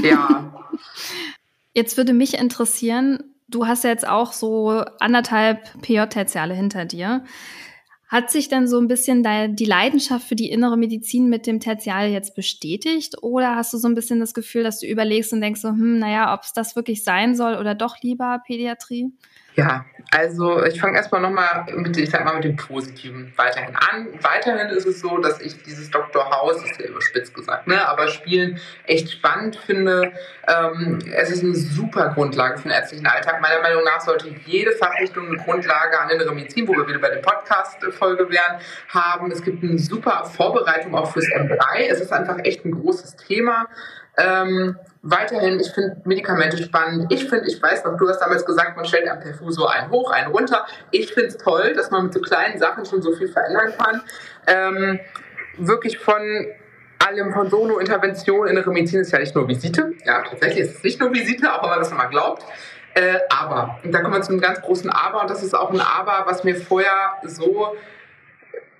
Ja. 0.00 0.54
Jetzt 1.74 1.96
würde 1.96 2.12
mich 2.12 2.38
interessieren, 2.38 3.22
du 3.48 3.66
hast 3.66 3.84
ja 3.84 3.90
jetzt 3.90 4.06
auch 4.06 4.32
so 4.32 4.84
anderthalb 5.00 5.80
PJ-Tertiale 5.82 6.54
hinter 6.54 6.84
dir. 6.84 7.24
Hat 8.08 8.30
sich 8.30 8.48
dann 8.48 8.68
so 8.68 8.78
ein 8.78 8.88
bisschen 8.88 9.24
die 9.56 9.64
Leidenschaft 9.64 10.28
für 10.28 10.36
die 10.36 10.50
innere 10.50 10.76
Medizin 10.76 11.30
mit 11.30 11.46
dem 11.46 11.60
Tertial 11.60 12.10
jetzt 12.10 12.34
bestätigt? 12.34 13.22
Oder 13.22 13.56
hast 13.56 13.72
du 13.72 13.78
so 13.78 13.88
ein 13.88 13.94
bisschen 13.94 14.20
das 14.20 14.34
Gefühl, 14.34 14.62
dass 14.62 14.80
du 14.80 14.86
überlegst 14.86 15.32
und 15.32 15.40
denkst 15.40 15.62
so, 15.62 15.70
hm, 15.70 15.98
naja, 15.98 16.34
ob 16.34 16.42
es 16.42 16.52
das 16.52 16.76
wirklich 16.76 17.04
sein 17.04 17.34
soll 17.34 17.56
oder 17.56 17.74
doch 17.74 18.02
lieber 18.02 18.42
Pädiatrie? 18.46 19.12
Ja, 19.54 19.84
also 20.10 20.62
ich 20.64 20.80
fange 20.80 20.96
erstmal 20.96 21.20
nochmal 21.20 21.66
mit, 21.74 21.96
ich 21.96 22.10
sag 22.10 22.24
mal, 22.24 22.34
mit 22.34 22.44
dem 22.44 22.56
Positiven 22.56 23.32
weiterhin 23.36 23.74
an. 23.76 24.08
Weiterhin 24.20 24.68
ist 24.68 24.86
es 24.86 25.00
so, 25.00 25.18
dass 25.18 25.40
ich 25.40 25.62
dieses 25.62 25.90
Dr. 25.90 26.28
House, 26.30 26.62
ist 26.62 26.78
ja 26.80 26.86
überspitzt 26.86 27.34
gesagt, 27.34 27.66
ne, 27.66 27.86
aber 27.86 28.08
Spielen 28.08 28.60
echt 28.86 29.10
spannend 29.10 29.56
finde. 29.56 30.12
Ähm, 30.48 30.98
es 31.14 31.30
ist 31.30 31.42
eine 31.42 31.54
super 31.54 32.10
Grundlage 32.10 32.58
für 32.58 32.64
den 32.64 32.72
ärztlichen 32.72 33.06
Alltag. 33.06 33.40
Meiner 33.40 33.62
Meinung 33.62 33.84
nach 33.84 34.00
sollte 34.00 34.28
jede 34.46 34.72
Fachrichtung 34.72 35.28
eine 35.28 35.36
Grundlage 35.36 35.98
an 35.98 36.10
innere 36.10 36.34
Medizin, 36.34 36.68
wo 36.68 36.72
wir 36.72 36.86
wieder 36.86 36.98
bei 36.98 37.10
der 37.10 37.20
Podcast-Folge 37.20 38.28
wären, 38.30 38.60
haben. 38.88 39.30
Es 39.30 39.42
gibt 39.42 39.62
eine 39.62 39.78
super 39.78 40.24
Vorbereitung 40.24 40.94
auch 40.94 41.10
fürs 41.10 41.26
M3. 41.26 41.88
Es 41.88 42.00
ist 42.00 42.12
einfach 42.12 42.38
echt 42.44 42.64
ein 42.64 42.72
großes 42.72 43.16
Thema. 43.16 43.66
Ähm, 44.16 44.76
weiterhin, 45.02 45.58
ich 45.58 45.70
finde 45.72 45.96
Medikamente 46.04 46.58
spannend. 46.58 47.12
Ich 47.12 47.28
finde, 47.28 47.46
ich 47.48 47.60
weiß 47.62 47.84
noch, 47.84 47.96
du 47.96 48.08
hast 48.08 48.20
damals 48.20 48.44
gesagt, 48.44 48.76
man 48.76 48.84
stellt 48.84 49.08
am 49.08 49.20
Perfus 49.20 49.54
so 49.56 49.66
einen 49.66 49.90
hoch, 49.90 50.10
einen 50.10 50.30
runter. 50.30 50.66
Ich 50.90 51.12
finde 51.12 51.28
es 51.28 51.38
toll, 51.38 51.72
dass 51.74 51.90
man 51.90 52.04
mit 52.04 52.14
so 52.14 52.20
kleinen 52.20 52.58
Sachen 52.58 52.84
schon 52.84 53.02
so 53.02 53.12
viel 53.12 53.28
verändern 53.28 53.72
kann. 53.78 54.02
Ähm, 54.46 55.00
wirklich 55.58 55.98
von 55.98 56.22
allem 56.98 57.32
von 57.32 57.50
Sono-Intervention, 57.50 58.46
innere 58.46 58.70
Medizin 58.70 59.00
ist 59.00 59.12
ja 59.12 59.18
nicht 59.18 59.34
nur 59.34 59.48
Visite. 59.48 59.92
Ja, 60.04 60.22
tatsächlich 60.22 60.60
ist 60.60 60.76
es 60.76 60.82
nicht 60.84 61.00
nur 61.00 61.12
Visite, 61.12 61.52
auch 61.52 61.62
wenn 61.62 61.70
man 61.70 61.78
das 61.80 61.90
immer 61.90 62.06
glaubt. 62.06 62.44
Äh, 62.94 63.18
aber, 63.30 63.78
und 63.82 63.92
da 63.92 64.00
kommen 64.00 64.14
wir 64.14 64.22
zu 64.22 64.32
einem 64.32 64.40
ganz 64.40 64.60
großen 64.60 64.90
Aber, 64.90 65.22
und 65.22 65.30
das 65.30 65.42
ist 65.42 65.54
auch 65.54 65.70
ein 65.70 65.80
Aber, 65.80 66.26
was 66.26 66.44
mir 66.44 66.54
vorher 66.54 67.14
so 67.24 67.74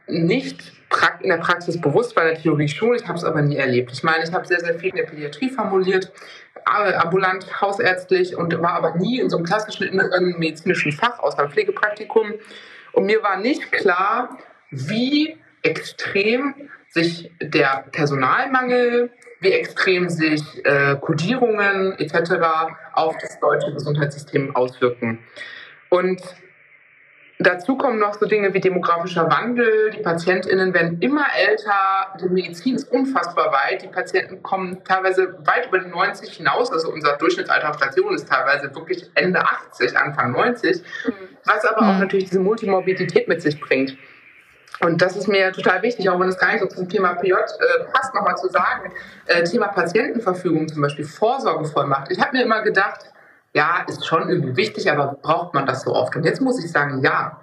nicht 0.07 0.73
in 1.21 1.29
der 1.29 1.39
Praxis 1.39 1.81
bewusst, 1.81 2.15
bei 2.15 2.25
der 2.25 2.41
Theorie 2.41 2.69
schon, 2.69 2.95
ich 2.95 3.07
habe 3.07 3.19
es 3.19 3.25
aber 3.25 3.43
nie 3.43 3.57
erlebt. 3.57 3.93
Ich 3.93 4.03
meine, 4.03 4.25
ich 4.25 4.33
habe 4.33 4.47
sehr, 4.47 4.61
sehr 4.61 4.75
viel 4.79 4.91
in 4.91 4.97
der 4.97 5.05
Pädiatrie 5.05 5.51
formuliert, 5.51 6.13
ambulant, 6.65 7.61
hausärztlich 7.61 8.37
und 8.37 8.61
war 8.61 8.75
aber 8.75 8.97
nie 8.97 9.21
in 9.21 9.31
so 9.31 9.37
einem 9.37 9.47
klassischen 9.47 9.87
inneren 9.87 10.39
medizinischen 10.39 10.93
Fach, 10.93 11.19
außer 11.19 11.49
Pflegepraktikum. 11.49 12.35
Und 12.93 13.07
mir 13.07 13.23
war 13.23 13.39
nicht 13.39 13.73
klar, 13.73 14.39
wie 14.71 15.37
extrem 15.63 16.55
sich 16.89 17.31
der 17.41 17.87
Personalmangel, 17.91 19.11
wie 19.41 19.53
extrem 19.53 20.09
sich 20.09 20.43
äh, 20.65 20.97
Kodierungen 21.01 21.99
etc. 21.99 22.33
auf 22.93 23.17
das 23.19 23.41
deutsche 23.41 23.73
Gesundheitssystem 23.73 24.55
auswirken. 24.55 25.21
Und 25.89 26.21
Dazu 27.43 27.77
kommen 27.77 27.99
noch 27.99 28.15
so 28.15 28.27
Dinge 28.27 28.53
wie 28.55 28.61
demografischer 28.61 29.29
Wandel. 29.31 29.91
Die 29.91 30.03
PatientInnen 30.03 30.75
werden 30.75 31.01
immer 31.01 31.27
älter. 31.37 32.19
Die 32.21 32.29
Medizin 32.29 32.77
ist 32.77 32.91
unfassbar 32.93 33.53
weit. 33.53 33.83
Die 33.83 33.89
Patienten 33.89 34.43
kommen 34.43 34.85
teilweise 34.85 35.35
weit 35.45 35.67
über 35.69 35.79
die 35.79 35.89
90 35.89 36.33
hinaus. 36.33 36.71
Also 36.71 36.93
unser 36.93 37.17
Durchschnittsalter 37.17 37.71
auf 37.71 37.77
Station 37.77 38.15
ist 38.15 38.29
teilweise 38.29 38.75
wirklich 38.75 39.11
Ende 39.15 39.41
80, 39.41 39.97
Anfang 39.97 40.33
90. 40.33 40.83
Was 41.45 41.65
aber 41.65 41.89
auch 41.89 41.95
mhm. 41.95 42.01
natürlich 42.01 42.27
diese 42.27 42.41
Multimorbidität 42.41 43.29
mit 43.29 43.43
sich 43.43 43.61
bringt. 43.61 43.97
Und 44.81 45.01
das 45.01 45.17
ist 45.17 45.29
mir 45.29 45.53
total 45.53 45.83
wichtig, 45.83 46.09
auch 46.11 46.19
wenn 46.19 46.29
es 46.29 46.39
gar 46.39 46.53
nicht 46.53 46.61
so 46.61 46.67
zum 46.67 46.89
Thema 46.89 47.15
PJ 47.15 47.33
äh, 47.33 47.37
passt, 47.93 48.15
nochmal 48.15 48.37
zu 48.37 48.49
sagen. 48.49 48.93
Äh, 49.27 49.45
Thema 49.45 49.69
Patientenverfügung 49.69 50.69
zum 50.69 50.83
Beispiel, 50.83 51.05
Vorsorgevollmacht. 51.05 52.11
Ich 52.11 52.21
habe 52.21 52.37
mir 52.37 52.43
immer 52.43 52.63
gedacht, 52.63 53.12
ja, 53.55 53.85
ist 53.87 54.07
schon 54.07 54.29
irgendwie 54.29 54.57
wichtig, 54.57 54.91
aber 54.91 55.19
braucht 55.21 55.55
man 55.55 55.67
das 55.67 55.83
so 55.83 55.95
oft? 55.95 56.17
Und 56.17 56.25
jetzt 56.25 56.41
muss 56.41 56.63
ich 56.63 56.71
sagen, 56.71 57.03
ja. 57.03 57.39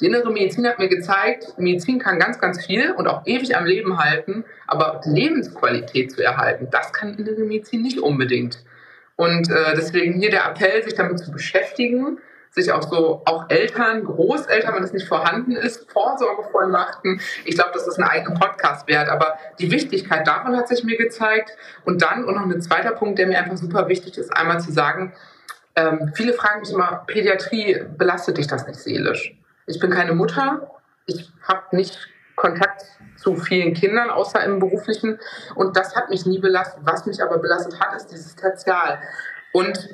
Die 0.00 0.06
innere 0.06 0.32
Medizin 0.32 0.66
hat 0.66 0.78
mir 0.78 0.88
gezeigt, 0.88 1.54
Medizin 1.58 1.98
kann 1.98 2.18
ganz, 2.18 2.40
ganz 2.40 2.64
viel 2.64 2.92
und 2.92 3.06
auch 3.06 3.22
ewig 3.26 3.56
am 3.56 3.66
Leben 3.66 3.98
halten, 3.98 4.44
aber 4.66 5.00
Lebensqualität 5.04 6.10
zu 6.10 6.24
erhalten, 6.24 6.68
das 6.70 6.92
kann 6.92 7.14
innere 7.14 7.42
Medizin 7.42 7.82
nicht 7.82 8.00
unbedingt. 8.00 8.64
Und 9.16 9.50
äh, 9.50 9.74
deswegen 9.76 10.14
hier 10.18 10.30
der 10.30 10.46
Appell, 10.46 10.82
sich 10.82 10.94
damit 10.94 11.18
zu 11.18 11.30
beschäftigen, 11.30 12.18
sich 12.52 12.70
auch 12.72 12.82
so, 12.82 13.22
auch 13.24 13.48
Eltern, 13.48 14.04
Großeltern, 14.04 14.74
wenn 14.74 14.82
es 14.82 14.92
nicht 14.92 15.08
vorhanden 15.08 15.52
ist, 15.52 15.90
Vorsorgevollmachten. 15.90 17.20
Ich 17.44 17.54
glaube, 17.54 17.70
das 17.72 17.86
ist 17.86 17.98
ein 17.98 18.04
eigener 18.04 18.38
Podcast 18.38 18.86
wert, 18.88 19.08
aber 19.08 19.38
die 19.58 19.70
Wichtigkeit 19.70 20.26
davon 20.26 20.56
hat 20.56 20.68
sich 20.68 20.84
mir 20.84 20.98
gezeigt. 20.98 21.56
Und 21.84 22.02
dann, 22.02 22.24
und 22.24 22.34
noch 22.34 22.42
ein 22.42 22.60
zweiter 22.60 22.92
Punkt, 22.92 23.18
der 23.18 23.26
mir 23.26 23.38
einfach 23.38 23.56
super 23.56 23.88
wichtig 23.88 24.18
ist, 24.18 24.36
einmal 24.36 24.60
zu 24.60 24.70
sagen, 24.70 25.12
ähm, 25.76 26.12
viele 26.14 26.32
fragen 26.34 26.60
mich 26.60 26.70
immer, 26.70 27.04
Pädiatrie, 27.06 27.84
belastet 27.96 28.38
dich 28.38 28.46
das 28.46 28.66
nicht 28.66 28.80
seelisch? 28.80 29.34
Ich 29.66 29.78
bin 29.78 29.90
keine 29.90 30.14
Mutter, 30.14 30.70
ich 31.06 31.30
habe 31.46 31.76
nicht 31.76 31.98
Kontakt 32.36 32.84
zu 33.16 33.36
vielen 33.36 33.74
Kindern, 33.74 34.10
außer 34.10 34.42
im 34.44 34.58
beruflichen. 34.58 35.18
Und 35.54 35.76
das 35.76 35.94
hat 35.94 36.10
mich 36.10 36.26
nie 36.26 36.38
belastet. 36.38 36.80
Was 36.84 37.06
mich 37.06 37.22
aber 37.22 37.38
belastet 37.38 37.78
hat, 37.80 37.94
ist 37.94 38.06
dieses 38.06 38.34
Tertial. 38.34 39.00
Und 39.52 39.88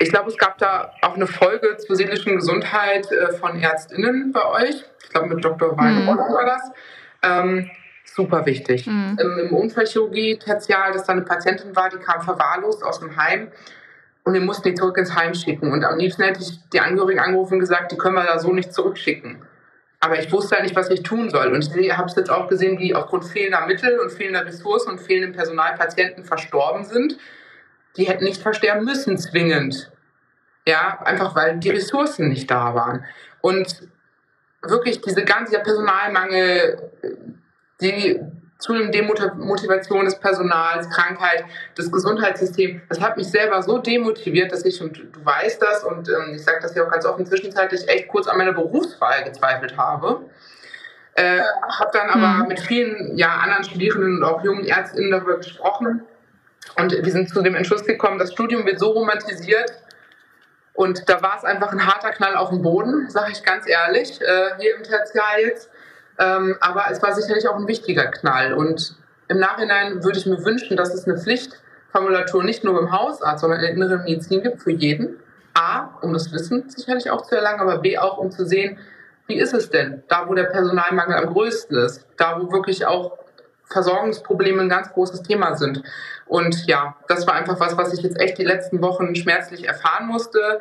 ich 0.00 0.10
glaube, 0.10 0.28
es 0.28 0.36
gab 0.36 0.58
da 0.58 0.92
auch 1.02 1.14
eine 1.14 1.26
Folge 1.26 1.76
zur 1.76 1.96
seelischen 1.96 2.36
Gesundheit 2.36 3.10
äh, 3.10 3.32
von 3.32 3.60
ÄrztInnen 3.60 4.32
bei 4.32 4.44
euch. 4.44 4.84
Ich 5.02 5.10
glaube, 5.10 5.34
mit 5.34 5.44
Dr. 5.44 5.76
Weinrock 5.76 6.28
mhm. 6.28 6.34
war 6.34 6.46
das. 6.46 6.70
Ähm, 7.22 7.70
super 8.04 8.44
wichtig. 8.46 8.86
Mhm. 8.86 9.16
Im, 9.20 9.38
Im 9.38 9.54
Unfallchirurgie 9.54 10.38
Tertial, 10.38 10.92
dass 10.92 11.04
da 11.04 11.12
eine 11.12 11.22
Patientin 11.22 11.74
war, 11.76 11.88
die 11.88 11.98
kam 11.98 12.20
verwahrlost 12.20 12.82
aus 12.82 13.00
dem 13.00 13.16
Heim 13.16 13.52
und 14.24 14.34
wir 14.34 14.40
mussten 14.40 14.68
die 14.68 14.74
zurück 14.74 14.96
ins 14.98 15.14
Heim 15.14 15.34
schicken. 15.34 15.72
Und 15.72 15.84
am 15.84 15.98
liebsten 15.98 16.22
hätte 16.22 16.42
ich 16.42 16.58
die 16.72 16.80
Angehörigen 16.80 17.20
angerufen 17.20 17.54
und 17.54 17.60
gesagt, 17.60 17.92
die 17.92 17.96
können 17.96 18.14
wir 18.14 18.24
da 18.24 18.38
so 18.38 18.52
nicht 18.52 18.74
zurückschicken. 18.74 19.42
Aber 20.00 20.18
ich 20.18 20.30
wusste 20.30 20.54
halt 20.54 20.64
nicht, 20.64 20.76
was 20.76 20.90
ich 20.90 21.02
tun 21.02 21.28
soll. 21.30 21.48
Und 21.48 21.74
ich 21.76 21.96
habe 21.96 22.08
es 22.08 22.14
jetzt 22.14 22.30
auch 22.30 22.48
gesehen, 22.48 22.78
wie 22.78 22.94
aufgrund 22.94 23.24
fehlender 23.24 23.66
Mittel 23.66 23.98
und 23.98 24.10
fehlender 24.10 24.46
Ressourcen 24.46 24.90
und 24.90 25.00
fehlendem 25.00 25.32
Personal 25.32 25.74
Patienten 25.74 26.24
verstorben 26.24 26.84
sind. 26.84 27.18
Die 27.96 28.04
hätten 28.04 28.24
nicht 28.24 28.40
versterben 28.40 28.84
müssen, 28.84 29.18
zwingend. 29.18 29.90
Ja, 30.66 31.00
einfach 31.04 31.34
weil 31.34 31.58
die 31.58 31.70
Ressourcen 31.70 32.28
nicht 32.28 32.50
da 32.50 32.74
waren. 32.74 33.04
Und 33.40 33.88
wirklich 34.62 35.00
diese 35.00 35.24
ganze 35.24 35.58
Personalmangel, 35.58 36.90
die 37.80 38.20
zunehmende 38.58 38.98
Demotivation 38.98 40.04
des 40.04 40.18
Personals, 40.18 40.90
Krankheit, 40.90 41.44
das 41.76 41.90
Gesundheitssystem. 41.90 42.82
Das 42.88 43.00
hat 43.00 43.16
mich 43.16 43.28
selber 43.28 43.62
so 43.62 43.78
demotiviert, 43.78 44.52
dass 44.52 44.64
ich, 44.64 44.82
und 44.82 44.98
du 44.98 45.24
weißt 45.24 45.62
das, 45.62 45.84
und 45.84 46.08
ähm, 46.08 46.34
ich 46.34 46.42
sage 46.42 46.58
das 46.60 46.74
ja 46.74 46.84
auch 46.84 46.90
ganz 46.90 47.06
offen, 47.06 47.24
zwischenzeitlich 47.24 47.88
echt 47.88 48.08
kurz 48.08 48.26
an 48.26 48.36
meiner 48.36 48.52
Berufswahl 48.52 49.22
gezweifelt 49.24 49.76
habe. 49.76 50.22
Äh, 51.14 51.40
habe 51.40 51.90
dann 51.92 52.10
aber 52.10 52.42
mhm. 52.44 52.48
mit 52.48 52.60
vielen 52.60 53.16
ja, 53.16 53.38
anderen 53.38 53.64
Studierenden 53.64 54.18
und 54.18 54.24
auch 54.24 54.42
jungen 54.42 54.64
Ärztinnen 54.64 55.10
darüber 55.10 55.36
gesprochen. 55.36 56.02
Und 56.76 56.92
wir 56.92 57.12
sind 57.12 57.28
zu 57.28 57.42
dem 57.42 57.54
Entschluss 57.54 57.84
gekommen, 57.84 58.18
das 58.18 58.32
Studium 58.32 58.66
wird 58.66 58.78
so 58.78 58.90
romantisiert. 58.90 59.72
Und 60.74 61.08
da 61.08 61.20
war 61.22 61.36
es 61.36 61.44
einfach 61.44 61.72
ein 61.72 61.84
harter 61.86 62.10
Knall 62.10 62.36
auf 62.36 62.50
dem 62.50 62.62
Boden, 62.62 63.10
sage 63.10 63.32
ich 63.32 63.42
ganz 63.42 63.68
ehrlich, 63.68 64.20
äh, 64.20 64.50
hier 64.60 64.76
im 64.76 64.84
Tertial 64.84 65.40
jetzt 65.40 65.70
ähm, 66.18 66.56
aber 66.60 66.84
es 66.90 67.02
war 67.02 67.12
sicherlich 67.14 67.48
auch 67.48 67.56
ein 67.56 67.68
wichtiger 67.68 68.06
Knall. 68.06 68.52
Und 68.52 68.96
im 69.28 69.38
Nachhinein 69.38 70.02
würde 70.02 70.18
ich 70.18 70.26
mir 70.26 70.44
wünschen, 70.44 70.76
dass 70.76 70.92
es 70.92 71.06
eine 71.06 71.18
Pflichtformulatur 71.18 72.42
nicht 72.42 72.64
nur 72.64 72.74
beim 72.74 72.92
Hausarzt, 72.92 73.40
sondern 73.40 73.60
in 73.60 73.66
der 73.66 73.74
inneren 73.74 74.04
Medizin 74.04 74.42
gibt 74.42 74.62
für 74.62 74.72
jeden. 74.72 75.20
A, 75.54 75.98
um 76.02 76.12
das 76.12 76.32
Wissen 76.32 76.68
sicherlich 76.68 77.10
auch 77.10 77.22
zu 77.22 77.34
erlangen, 77.34 77.60
aber 77.60 77.78
B, 77.78 77.98
auch 77.98 78.18
um 78.18 78.30
zu 78.30 78.46
sehen, 78.46 78.78
wie 79.26 79.38
ist 79.38 79.52
es 79.52 79.70
denn, 79.70 80.02
da 80.08 80.28
wo 80.28 80.34
der 80.34 80.44
Personalmangel 80.44 81.16
am 81.16 81.32
größten 81.32 81.76
ist, 81.78 82.06
da 82.16 82.40
wo 82.40 82.50
wirklich 82.52 82.86
auch 82.86 83.18
Versorgungsprobleme 83.64 84.62
ein 84.62 84.68
ganz 84.68 84.90
großes 84.92 85.22
Thema 85.22 85.56
sind. 85.56 85.82
Und 86.26 86.66
ja, 86.66 86.96
das 87.08 87.26
war 87.26 87.34
einfach 87.34 87.60
was, 87.60 87.76
was 87.76 87.92
ich 87.92 88.02
jetzt 88.02 88.18
echt 88.18 88.38
die 88.38 88.44
letzten 88.44 88.80
Wochen 88.80 89.14
schmerzlich 89.14 89.66
erfahren 89.66 90.06
musste, 90.06 90.60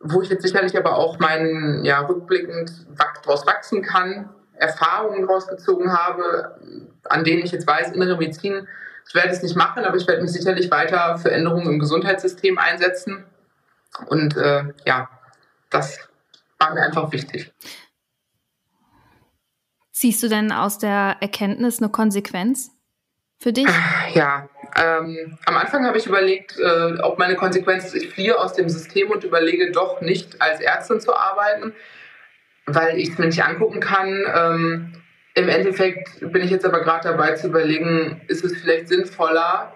wo 0.00 0.22
ich 0.22 0.30
jetzt 0.30 0.42
sicherlich 0.42 0.76
aber 0.78 0.96
auch 0.96 1.18
meinen, 1.18 1.84
ja, 1.84 2.00
rückblickend 2.00 2.72
daraus 2.96 3.46
wachsen 3.46 3.82
kann, 3.82 4.30
Erfahrungen 4.60 5.24
rausgezogen 5.24 5.92
habe, 5.92 6.60
an 7.04 7.24
denen 7.24 7.42
ich 7.42 7.52
jetzt 7.52 7.66
weiß, 7.66 7.92
innere 7.92 8.16
Medizin, 8.16 8.68
ich 9.08 9.14
werde 9.14 9.30
es 9.30 9.42
nicht 9.42 9.56
machen, 9.56 9.84
aber 9.84 9.96
ich 9.96 10.06
werde 10.06 10.22
mich 10.22 10.32
sicherlich 10.32 10.70
weiter 10.70 11.18
für 11.18 11.30
Änderungen 11.32 11.66
im 11.66 11.78
Gesundheitssystem 11.78 12.58
einsetzen. 12.58 13.24
Und 14.06 14.36
äh, 14.36 14.64
ja, 14.84 15.08
das 15.70 15.98
war 16.58 16.74
mir 16.74 16.82
einfach 16.82 17.10
wichtig. 17.10 17.52
Siehst 19.90 20.22
du 20.22 20.28
denn 20.28 20.52
aus 20.52 20.78
der 20.78 21.16
Erkenntnis 21.20 21.80
eine 21.80 21.90
Konsequenz 21.90 22.70
für 23.38 23.52
dich? 23.52 23.66
Ja, 24.14 24.48
ähm, 24.76 25.38
am 25.46 25.56
Anfang 25.56 25.86
habe 25.86 25.98
ich 25.98 26.06
überlegt, 26.06 26.58
äh, 26.58 26.98
ob 27.02 27.18
meine 27.18 27.34
Konsequenz 27.34 27.86
ist, 27.86 27.94
ich 27.94 28.10
fliehe 28.10 28.38
aus 28.38 28.52
dem 28.52 28.68
System 28.68 29.10
und 29.10 29.24
überlege 29.24 29.72
doch 29.72 30.00
nicht 30.00 30.40
als 30.40 30.60
Ärztin 30.60 31.00
zu 31.00 31.14
arbeiten 31.14 31.74
weil 32.66 32.98
ich 32.98 33.10
es 33.10 33.18
mir 33.18 33.26
nicht 33.26 33.44
angucken 33.44 33.80
kann. 33.80 34.24
Ähm, 34.34 34.92
Im 35.34 35.48
Endeffekt 35.48 36.20
bin 36.20 36.42
ich 36.42 36.50
jetzt 36.50 36.64
aber 36.64 36.80
gerade 36.80 37.08
dabei 37.08 37.32
zu 37.34 37.48
überlegen, 37.48 38.20
ist 38.28 38.44
es 38.44 38.60
vielleicht 38.60 38.88
sinnvoller, 38.88 39.72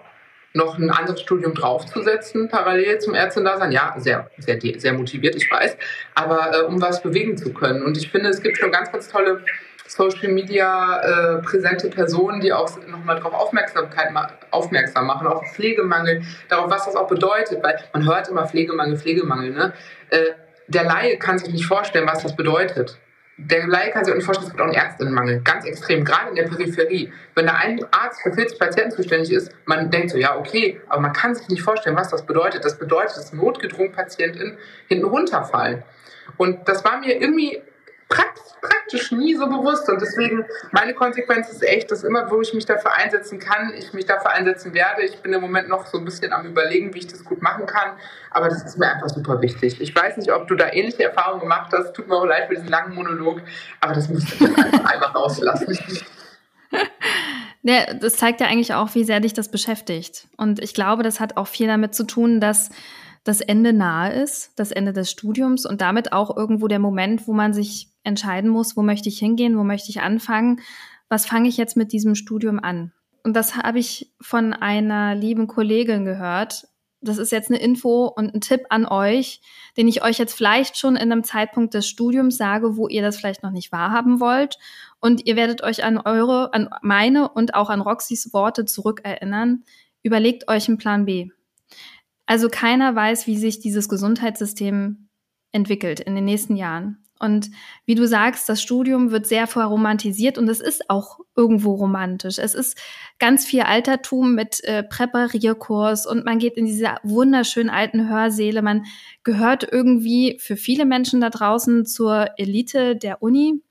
noch 0.53 0.77
ein 0.77 0.89
anderes 0.89 1.21
Studium 1.21 1.53
draufzusetzen, 1.53 2.47
parallel 2.49 2.99
zum 2.99 3.13
Ärztendasein. 3.13 3.71
Ja, 3.71 3.93
sehr, 3.97 4.29
sehr, 4.37 4.59
sehr 4.77 4.93
motiviert, 4.93 5.35
ich 5.35 5.51
weiß, 5.51 5.77
aber 6.13 6.57
äh, 6.57 6.61
um 6.63 6.81
was 6.81 7.01
bewegen 7.01 7.37
zu 7.37 7.53
können. 7.53 7.83
Und 7.83 7.97
ich 7.97 8.09
finde, 8.09 8.29
es 8.29 8.41
gibt 8.41 8.57
schon 8.57 8.71
ganz, 8.71 8.91
ganz 8.91 9.09
tolle 9.09 9.43
Social 9.87 10.29
Media 10.29 10.99
äh, 11.01 11.41
präsente 11.41 11.89
Personen, 11.89 12.41
die 12.41 12.51
auch 12.51 12.69
nochmal 12.87 13.17
darauf 13.17 13.33
Aufmerksamkeit 13.33 14.11
ma 14.11 14.31
aufmerksam 14.49 15.05
machen, 15.05 15.27
auf 15.27 15.45
Pflegemangel, 15.53 16.23
darauf, 16.49 16.71
was 16.71 16.85
das 16.85 16.95
auch 16.95 17.07
bedeutet, 17.07 17.61
weil 17.61 17.77
man 17.93 18.05
hört 18.05 18.29
immer 18.29 18.47
Pflegemangel, 18.47 18.97
Pflegemangel. 18.97 19.51
Ne? 19.51 19.73
Äh, 20.09 20.31
der 20.67 20.83
Laie 20.83 21.17
kann 21.17 21.37
sich 21.37 21.51
nicht 21.51 21.65
vorstellen, 21.65 22.07
was 22.07 22.23
das 22.23 22.35
bedeutet. 22.35 22.97
Der 23.37 23.67
Laie 23.67 23.91
kann 23.91 24.05
sich 24.05 24.13
auch 24.13 24.15
nicht 24.15 24.25
vorstellen, 24.25 24.47
es 24.47 24.53
gibt 24.53 24.61
auch 24.61 24.67
einen 24.67 24.75
Ärztinnenmangel. 24.75 25.41
Ganz 25.41 25.65
extrem, 25.65 26.05
gerade 26.05 26.29
in 26.29 26.35
der 26.35 26.43
Peripherie. 26.43 27.11
Wenn 27.35 27.47
da 27.47 27.53
ein 27.55 27.85
Arzt 27.91 28.21
für 28.21 28.31
40 28.31 28.57
Patienten 28.57 28.91
zuständig 28.91 29.31
ist, 29.31 29.51
man 29.65 29.91
denkt 29.91 30.11
so, 30.11 30.17
ja, 30.17 30.37
okay, 30.37 30.79
aber 30.87 31.01
man 31.01 31.11
kann 31.11 31.35
sich 31.35 31.49
nicht 31.49 31.61
vorstellen, 31.61 31.97
was 31.97 32.09
das 32.09 32.25
bedeutet. 32.25 32.63
Das 32.63 32.77
bedeutet, 32.77 33.17
dass 33.17 33.33
notgedrungen 33.33 33.91
Patienten 33.91 34.57
hinten 34.87 35.05
runterfallen. 35.05 35.83
Und 36.37 36.67
das 36.67 36.85
war 36.85 36.99
mir 36.99 37.19
irgendwie 37.19 37.61
praktisch 38.07 39.11
nie 39.11 39.35
so 39.35 39.47
bewusst. 39.47 39.89
Und 39.89 40.01
deswegen, 40.01 40.45
meine 40.71 40.93
Konsequenz 40.93 41.49
ist 41.49 41.63
echt, 41.63 41.91
dass 41.91 42.03
immer, 42.03 42.29
wo 42.29 42.41
ich 42.41 42.53
mich 42.53 42.65
dafür 42.65 42.93
einsetzen 42.93 43.39
kann, 43.39 43.73
ich 43.77 43.93
mich 43.93 44.05
dafür 44.05 44.31
einsetzen 44.31 44.73
werde. 44.73 45.03
Ich 45.03 45.17
bin 45.19 45.33
im 45.33 45.41
Moment 45.41 45.69
noch 45.69 45.85
so 45.85 45.97
ein 45.97 46.05
bisschen 46.05 46.33
am 46.33 46.45
Überlegen, 46.45 46.93
wie 46.93 46.99
ich 46.99 47.07
das 47.07 47.23
gut 47.23 47.41
machen 47.41 47.65
kann. 47.65 47.97
Aber 48.31 48.49
das 48.49 48.63
ist 48.63 48.77
mir 48.77 48.87
einfach 48.87 49.09
super 49.09 49.41
wichtig. 49.41 49.81
Ich 49.81 49.95
weiß 49.95 50.17
nicht, 50.17 50.31
ob 50.31 50.47
du 50.47 50.55
da 50.55 50.71
ähnliche 50.71 51.03
Erfahrungen 51.03 51.41
gemacht 51.41 51.71
hast. 51.73 51.93
Tut 51.93 52.07
mir 52.07 52.15
auch 52.15 52.25
leid 52.25 52.47
für 52.47 52.55
diesen 52.55 52.69
langen 52.69 52.95
Monolog. 52.95 53.41
Aber 53.81 53.93
das 53.93 54.09
muss 54.09 54.23
ich 54.23 54.41
einfach 54.41 55.15
rauslassen. 55.15 55.77
Ja, 57.67 57.95
das 57.95 58.17
zeigt 58.17 58.41
ja 58.41 58.47
eigentlich 58.47 58.75
auch, 58.75 58.93
wie 58.93 59.03
sehr 59.03 59.19
dich 59.19 59.33
das 59.33 59.49
beschäftigt. 59.49 60.27
Und 60.37 60.61
ich 60.61 60.75
glaube, 60.75 61.01
das 61.01 61.19
hat 61.19 61.35
auch 61.35 61.47
viel 61.47 61.65
damit 61.65 61.95
zu 61.95 62.03
tun, 62.03 62.39
dass 62.39 62.69
das 63.23 63.41
Ende 63.41 63.73
nahe 63.73 64.13
ist, 64.13 64.51
das 64.55 64.71
Ende 64.71 64.93
des 64.93 65.09
Studiums 65.09 65.65
und 65.65 65.81
damit 65.81 66.13
auch 66.13 66.37
irgendwo 66.37 66.67
der 66.67 66.77
Moment, 66.77 67.27
wo 67.27 67.33
man 67.33 67.53
sich 67.53 67.94
entscheiden 68.05 68.49
muss, 68.49 68.77
wo 68.77 68.81
möchte 68.81 69.09
ich 69.09 69.19
hingehen, 69.19 69.57
wo 69.57 69.63
möchte 69.63 69.89
ich 69.89 70.01
anfangen, 70.01 70.61
was 71.09 71.25
fange 71.25 71.49
ich 71.49 71.57
jetzt 71.57 71.77
mit 71.77 71.91
diesem 71.91 72.15
Studium 72.15 72.59
an. 72.59 72.91
Und 73.23 73.33
das 73.35 73.55
habe 73.55 73.79
ich 73.79 74.13
von 74.21 74.53
einer 74.53 75.15
lieben 75.15 75.47
Kollegin 75.47 76.05
gehört. 76.05 76.67
Das 77.01 77.17
ist 77.17 77.31
jetzt 77.31 77.49
eine 77.49 77.59
Info 77.59 78.05
und 78.05 78.33
ein 78.33 78.41
Tipp 78.41 78.61
an 78.69 78.85
euch, 78.85 79.41
den 79.77 79.87
ich 79.87 80.03
euch 80.03 80.17
jetzt 80.17 80.33
vielleicht 80.33 80.77
schon 80.77 80.95
in 80.95 81.11
einem 81.11 81.23
Zeitpunkt 81.23 81.73
des 81.73 81.87
Studiums 81.87 82.37
sage, 82.37 82.77
wo 82.77 82.87
ihr 82.87 83.01
das 83.01 83.17
vielleicht 83.17 83.43
noch 83.43 83.51
nicht 83.51 83.71
wahrhaben 83.71 84.19
wollt. 84.19 84.57
Und 84.99 85.25
ihr 85.25 85.35
werdet 85.35 85.61
euch 85.63 85.83
an 85.83 85.97
eure, 85.97 86.53
an 86.53 86.69
meine 86.81 87.29
und 87.29 87.53
auch 87.53 87.69
an 87.69 87.81
Roxys 87.81 88.33
Worte 88.33 88.65
zurückerinnern. 88.65 89.63
Überlegt 90.03 90.47
euch 90.47 90.67
einen 90.67 90.77
Plan 90.77 91.05
B. 91.05 91.29
Also 92.25 92.49
keiner 92.49 92.95
weiß, 92.95 93.27
wie 93.27 93.37
sich 93.37 93.59
dieses 93.59 93.87
Gesundheitssystem 93.87 95.09
entwickelt 95.51 95.99
in 95.99 96.15
den 96.15 96.25
nächsten 96.25 96.55
Jahren. 96.55 97.04
Und 97.19 97.49
wie 97.85 97.95
du 97.95 98.07
sagst, 98.07 98.49
das 98.49 98.61
Studium 98.61 99.11
wird 99.11 99.25
sehr 99.25 99.47
verromantisiert 99.47 100.37
und 100.37 100.49
es 100.49 100.59
ist 100.59 100.89
auch 100.89 101.19
irgendwo 101.35 101.73
romantisch. 101.75 102.37
Es 102.39 102.53
ist 102.53 102.77
ganz 103.19 103.45
viel 103.45 103.61
Altertum 103.61 104.35
mit 104.35 104.61
äh, 104.65 104.83
Präparierkurs 104.83 106.05
und 106.05 106.25
man 106.25 106.39
geht 106.39 106.57
in 106.57 106.65
diese 106.65 106.95
wunderschönen 107.03 107.69
alten 107.69 108.09
Hörsäle. 108.09 108.61
Man 108.61 108.85
gehört 109.23 109.65
irgendwie 109.71 110.37
für 110.41 110.57
viele 110.57 110.85
Menschen 110.85 111.21
da 111.21 111.29
draußen 111.29 111.85
zur 111.85 112.37
Elite 112.37 112.97
der 112.97 113.23
Uni. 113.23 113.61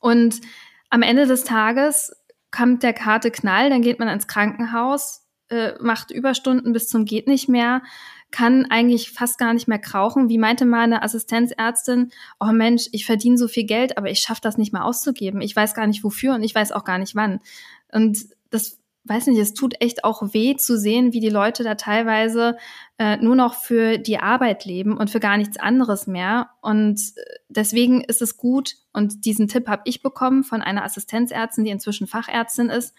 Und 0.00 0.40
am 0.88 1.02
Ende 1.02 1.26
des 1.26 1.42
Tages 1.42 2.12
kommt 2.50 2.84
der 2.84 2.92
Karte 2.92 3.30
Knall, 3.30 3.70
dann 3.70 3.82
geht 3.82 3.98
man 3.98 4.08
ins 4.08 4.28
Krankenhaus, 4.28 5.26
äh, 5.50 5.72
macht 5.80 6.10
Überstunden 6.10 6.72
bis 6.72 6.88
zum 6.88 7.04
geht 7.04 7.26
nicht 7.26 7.48
mehr, 7.48 7.82
kann 8.30 8.66
eigentlich 8.70 9.10
fast 9.12 9.38
gar 9.38 9.54
nicht 9.54 9.68
mehr 9.68 9.78
krauchen. 9.78 10.28
Wie 10.28 10.38
meinte 10.38 10.64
meine 10.64 11.02
Assistenzärztin, 11.02 12.10
oh 12.40 12.52
Mensch, 12.52 12.86
ich 12.92 13.06
verdiene 13.06 13.38
so 13.38 13.48
viel 13.48 13.64
Geld, 13.64 13.96
aber 13.96 14.10
ich 14.10 14.20
schaffe 14.20 14.40
das 14.42 14.58
nicht 14.58 14.72
mehr 14.72 14.84
auszugeben. 14.84 15.40
Ich 15.40 15.56
weiß 15.56 15.74
gar 15.74 15.86
nicht 15.86 16.04
wofür 16.04 16.34
und 16.34 16.42
ich 16.42 16.54
weiß 16.54 16.72
auch 16.72 16.84
gar 16.84 16.98
nicht 16.98 17.14
wann. 17.14 17.40
Und 17.90 18.18
das 18.50 18.78
weiß 19.04 19.28
nicht, 19.28 19.38
es 19.38 19.54
tut 19.54 19.80
echt 19.80 20.04
auch 20.04 20.34
weh 20.34 20.56
zu 20.56 20.78
sehen, 20.78 21.12
wie 21.12 21.20
die 21.20 21.30
Leute 21.30 21.64
da 21.64 21.74
teilweise 21.74 22.56
äh, 22.98 23.16
nur 23.16 23.36
noch 23.36 23.54
für 23.54 23.98
die 23.98 24.18
Arbeit 24.18 24.64
leben 24.64 24.96
und 24.96 25.10
für 25.10 25.20
gar 25.20 25.36
nichts 25.36 25.56
anderes 25.56 26.06
mehr. 26.06 26.50
Und 26.60 27.00
äh, 27.16 27.22
deswegen 27.48 28.02
ist 28.02 28.22
es 28.22 28.36
gut, 28.36 28.74
und 28.92 29.24
diesen 29.24 29.48
Tipp 29.48 29.68
habe 29.68 29.82
ich 29.86 30.02
bekommen 30.02 30.44
von 30.44 30.60
einer 30.60 30.84
Assistenzärztin, 30.84 31.64
die 31.64 31.70
inzwischen 31.70 32.06
Fachärztin 32.06 32.68
ist, 32.68 32.94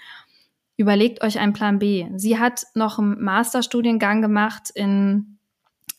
überlegt 0.80 1.22
euch 1.22 1.40
einen 1.40 1.52
Plan 1.52 1.78
B. 1.78 2.08
Sie 2.16 2.40
hat 2.40 2.64
noch 2.74 3.00
einen 3.00 3.22
Masterstudiengang 3.22 4.22
gemacht 4.22 4.70
in, 4.74 5.38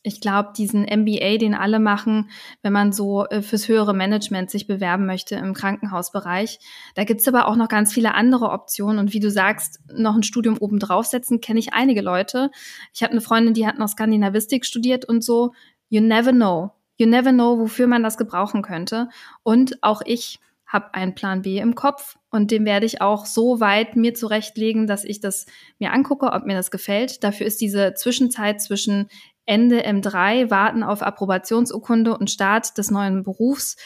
ich 0.02 0.22
glaube, 0.22 0.54
diesen 0.56 0.84
MBA, 0.84 1.36
den 1.36 1.54
alle 1.54 1.78
machen, 1.78 2.30
wenn 2.62 2.72
man 2.72 2.90
so 2.90 3.26
äh, 3.26 3.42
fürs 3.42 3.68
höhere 3.68 3.92
Management 3.92 4.50
sich 4.50 4.66
bewerben 4.66 5.04
möchte 5.04 5.34
im 5.34 5.52
Krankenhausbereich. 5.52 6.60
Da 6.94 7.04
gibt's 7.04 7.28
aber 7.28 7.46
auch 7.46 7.56
noch 7.56 7.68
ganz 7.68 7.92
viele 7.92 8.14
andere 8.14 8.48
Optionen. 8.48 8.98
Und 8.98 9.12
wie 9.12 9.20
du 9.20 9.30
sagst, 9.30 9.80
noch 9.92 10.16
ein 10.16 10.22
Studium 10.22 10.56
oben 10.56 10.78
draufsetzen, 10.78 11.42
kenne 11.42 11.60
ich 11.60 11.74
einige 11.74 12.00
Leute. 12.00 12.50
Ich 12.94 13.02
habe 13.02 13.12
eine 13.12 13.20
Freundin, 13.20 13.52
die 13.52 13.66
hat 13.66 13.78
noch 13.78 13.88
Skandinavistik 13.88 14.64
studiert 14.64 15.04
und 15.04 15.22
so. 15.22 15.52
You 15.90 16.00
never 16.00 16.32
know. 16.32 16.70
You 16.96 17.06
never 17.06 17.32
know, 17.32 17.58
wofür 17.58 17.86
man 17.86 18.02
das 18.02 18.16
gebrauchen 18.16 18.62
könnte. 18.62 19.10
Und 19.42 19.82
auch 19.82 20.00
ich 20.06 20.40
habe 20.70 20.94
einen 20.94 21.16
Plan 21.16 21.42
B 21.42 21.58
im 21.58 21.74
Kopf 21.74 22.16
und 22.30 22.52
den 22.52 22.64
werde 22.64 22.86
ich 22.86 23.02
auch 23.02 23.26
so 23.26 23.58
weit 23.58 23.96
mir 23.96 24.14
zurechtlegen, 24.14 24.86
dass 24.86 25.04
ich 25.04 25.20
das 25.20 25.46
mir 25.80 25.92
angucke, 25.92 26.26
ob 26.26 26.46
mir 26.46 26.54
das 26.54 26.70
gefällt. 26.70 27.24
Dafür 27.24 27.46
ist 27.46 27.60
diese 27.60 27.94
Zwischenzeit 27.94 28.62
zwischen 28.62 29.08
Ende 29.46 29.84
M3, 29.84 30.48
Warten 30.48 30.84
auf 30.84 31.02
Approbationsurkunde 31.02 32.16
und 32.16 32.30
Start 32.30 32.78
des 32.78 32.92
neuen 32.92 33.24
Berufs, 33.24 33.76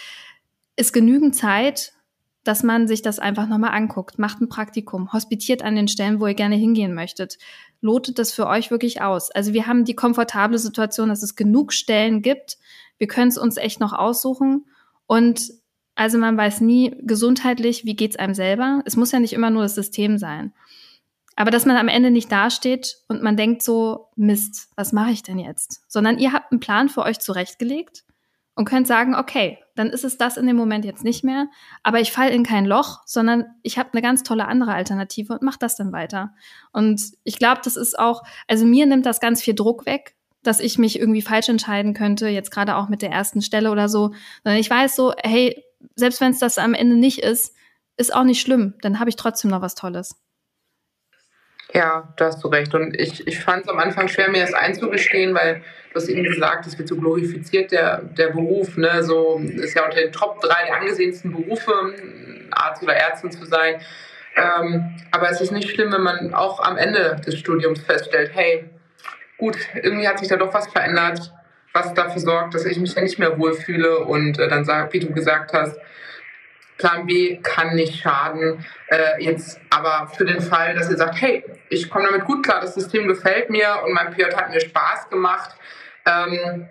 ist 0.77 0.93
genügend 0.93 1.35
Zeit, 1.35 1.95
dass 2.43 2.63
man 2.63 2.87
sich 2.87 3.01
das 3.01 3.19
einfach 3.19 3.49
nochmal 3.49 3.71
anguckt, 3.71 4.19
macht 4.19 4.43
ein 4.43 4.51
Praktikum, 4.51 5.11
hospitiert 5.15 5.63
an 5.63 5.77
den 5.77 5.89
Stellen, 5.89 6.21
wo 6.21 6.27
ihr 6.27 6.35
gerne 6.35 6.57
hingehen 6.57 6.93
möchtet. 6.93 7.39
Lotet 7.81 8.19
das 8.19 8.33
für 8.33 8.47
euch 8.47 8.71
wirklich 8.71 9.01
aus. 9.01 9.31
Also 9.31 9.55
wir 9.55 9.67
haben 9.67 9.87
die 9.87 9.95
komfortable 9.95 10.59
Situation, 10.59 11.09
dass 11.09 11.23
es 11.23 11.37
genug 11.37 11.73
Stellen 11.73 12.21
gibt. 12.21 12.59
Wir 12.99 13.07
können 13.07 13.29
es 13.29 13.39
uns 13.39 13.57
echt 13.57 13.81
noch 13.81 13.95
aussuchen. 13.95 14.67
Und 15.07 15.51
also 15.95 16.19
man 16.19 16.37
weiß 16.37 16.61
nie 16.61 16.97
gesundheitlich, 17.03 17.85
wie 17.85 17.97
geht's 17.97 18.17
einem 18.17 18.35
selber. 18.35 18.83
Es 18.85 18.97
muss 18.97 19.13
ja 19.13 19.21
nicht 19.21 19.33
immer 19.33 19.51
nur 19.51 19.63
das 19.63 19.75
System 19.75 20.19
sein. 20.19 20.53
Aber 21.37 21.51
dass 21.51 21.67
man 21.67 21.77
am 21.77 21.89
Ende 21.89 22.11
nicht 22.11 22.31
dasteht 22.31 22.99
und 23.09 23.23
man 23.23 23.37
denkt 23.37 23.63
so, 23.63 24.09
Mist, 24.17 24.69
was 24.77 24.93
mache 24.93 25.11
ich 25.11 25.23
denn 25.23 25.39
jetzt? 25.39 25.83
Sondern 25.89 26.19
ihr 26.19 26.33
habt 26.33 26.53
einen 26.53 26.61
Plan 26.61 26.89
für 26.89 27.03
euch 27.03 27.19
zurechtgelegt 27.19 28.05
und 28.55 28.67
könnt 28.67 28.87
sagen, 28.87 29.15
okay, 29.17 29.59
dann 29.75 29.91
ist 29.91 30.05
es 30.05 30.17
das 30.17 30.37
in 30.37 30.47
dem 30.47 30.57
Moment 30.57 30.85
jetzt 30.85 31.03
nicht 31.03 31.25
mehr, 31.25 31.49
aber 31.83 32.01
ich 32.01 32.13
falle 32.13 32.31
in 32.31 32.45
kein 32.45 32.67
Loch, 32.67 33.01
sondern 33.05 33.47
ich 33.63 33.79
habe 33.79 33.91
eine 33.93 34.03
ganz 34.03 34.23
tolle 34.23 34.47
andere 34.47 34.75
Alternative 34.75 35.33
und 35.33 35.43
mache 35.43 35.59
das 35.59 35.75
dann 35.77 35.93
weiter. 35.93 36.35
Und 36.73 37.03
ich 37.25 37.39
glaube, 37.39 37.61
das 37.65 37.77
ist 37.77 37.99
auch, 37.99 38.23
also 38.47 38.65
mir 38.65 38.87
nimmt 38.87 39.07
das 39.07 39.19
ganz 39.19 39.43
viel 39.43 39.55
Druck 39.55 39.87
weg, 39.87 40.15
dass 40.45 40.61
ich 40.61 40.79
mich 40.79 41.01
irgendwie 41.01 41.23
falsch 41.23 41.49
entscheiden 41.49 41.95
könnte, 41.95 42.29
jetzt 42.29 42.53
gerade 42.53 42.77
auch 42.77 42.89
mit 42.89 43.03
der 43.03 43.11
ersten 43.11 43.43
Stelle 43.43 43.73
oder 43.73 43.89
so, 43.89 44.13
sondern 44.45 44.61
ich 44.61 44.71
weiß 44.71 44.95
so, 44.95 45.13
hey, 45.23 45.65
selbst 45.97 46.21
wenn 46.21 46.33
es 46.33 46.39
das 46.39 46.59
am 46.59 46.75
Ende 46.75 46.97
nicht 46.97 47.23
ist, 47.23 47.55
ist 47.97 48.15
auch 48.15 48.25
nicht 48.25 48.41
schlimm. 48.41 48.75
Dann 48.83 48.99
habe 48.99 49.11
ich 49.11 49.17
trotzdem 49.17 49.51
noch 49.51 49.63
was 49.63 49.75
Tolles. 49.75 50.17
Ja, 51.73 52.15
da 52.17 52.27
hast 52.27 52.43
du 52.45 52.49
recht. 52.49 52.75
Und 52.75 52.99
ich, 52.99 53.27
ich 53.27 53.41
fand 53.41 53.65
es 53.65 53.69
am 53.69 53.79
Anfang 53.79 54.09
schwer, 54.09 54.31
mir 54.31 54.43
das 54.43 54.55
einzugestehen, 54.55 55.35
weil 55.35 55.63
du 55.93 55.97
hast 55.97 56.09
eben 56.09 56.23
gesagt, 56.23 56.67
es 56.67 56.79
wird 56.79 56.89
so 56.89 56.97
glorifiziert, 56.97 57.73
der, 57.73 58.03
der 58.03 58.29
Beruf. 58.29 58.77
Ne? 58.77 59.03
So 59.03 59.39
ist 59.39 59.75
ja 59.75 59.85
unter 59.85 60.01
den 60.01 60.13
Top 60.13 60.41
3 60.41 60.67
der 60.67 60.77
angesehensten 60.77 61.33
Berufe, 61.33 61.73
Arzt 62.53 62.83
oder 62.83 62.95
Ärztin 62.95 63.33
zu 63.33 63.45
sein. 63.47 63.81
Ähm, 64.37 64.97
aber 65.11 65.31
es 65.31 65.41
ist 65.41 65.53
nicht 65.53 65.71
schlimm, 65.71 65.93
wenn 65.93 66.03
man 66.03 66.35
auch 66.35 66.61
am 66.61 66.77
Ende 66.77 67.21
des 67.25 67.39
Studiums 67.39 67.81
feststellt, 67.81 68.31
hey, 68.35 68.71
gut, 69.39 69.57
irgendwie 69.75 70.09
hat 70.09 70.19
sich 70.19 70.29
da 70.29 70.37
doch 70.37 70.55
was 70.55 70.69
verändert 70.69 71.33
was 71.75 71.93
dafür 71.93 72.21
sorgt, 72.21 72.55
dass 72.55 72.65
ich 72.65 72.79
mich 72.79 72.95
ja 72.95 73.03
nicht 73.03 73.19
mehr 73.19 73.39
wohlfühle 73.39 73.99
und 73.99 74.39
äh, 74.39 74.49
dann 74.49 74.65
sagt, 74.65 74.93
wie 74.95 75.01
du 75.01 75.13
gesagt 75.13 75.53
hast, 75.53 75.77
Plan 76.79 77.07
B 77.07 77.39
kann 77.43 77.75
nicht 77.75 78.01
schaden. 78.01 78.65
Äh, 78.89 79.23
jetzt 79.23 79.61
aber 79.71 80.09
für 80.09 80.25
den 80.25 80.41
Fall, 80.41 80.75
dass 80.75 80.91
ihr 80.91 80.97
sagt, 80.97 81.21
hey, 81.21 81.45
ich 81.69 81.91
komme 81.91 82.07
damit 82.07 82.25
gut 82.25 82.45
klar, 82.45 82.61
das 82.61 82.75
System 82.75 83.07
gefällt 83.09 83.51
mir 83.51 83.81
und 83.85 83.93
mein 83.93 84.13
PJ 84.13 84.35
hat 84.35 84.51
mir 84.51 84.61
Spaß 84.61 85.11
gemacht. 85.11 85.57
Ähm, 86.07 86.69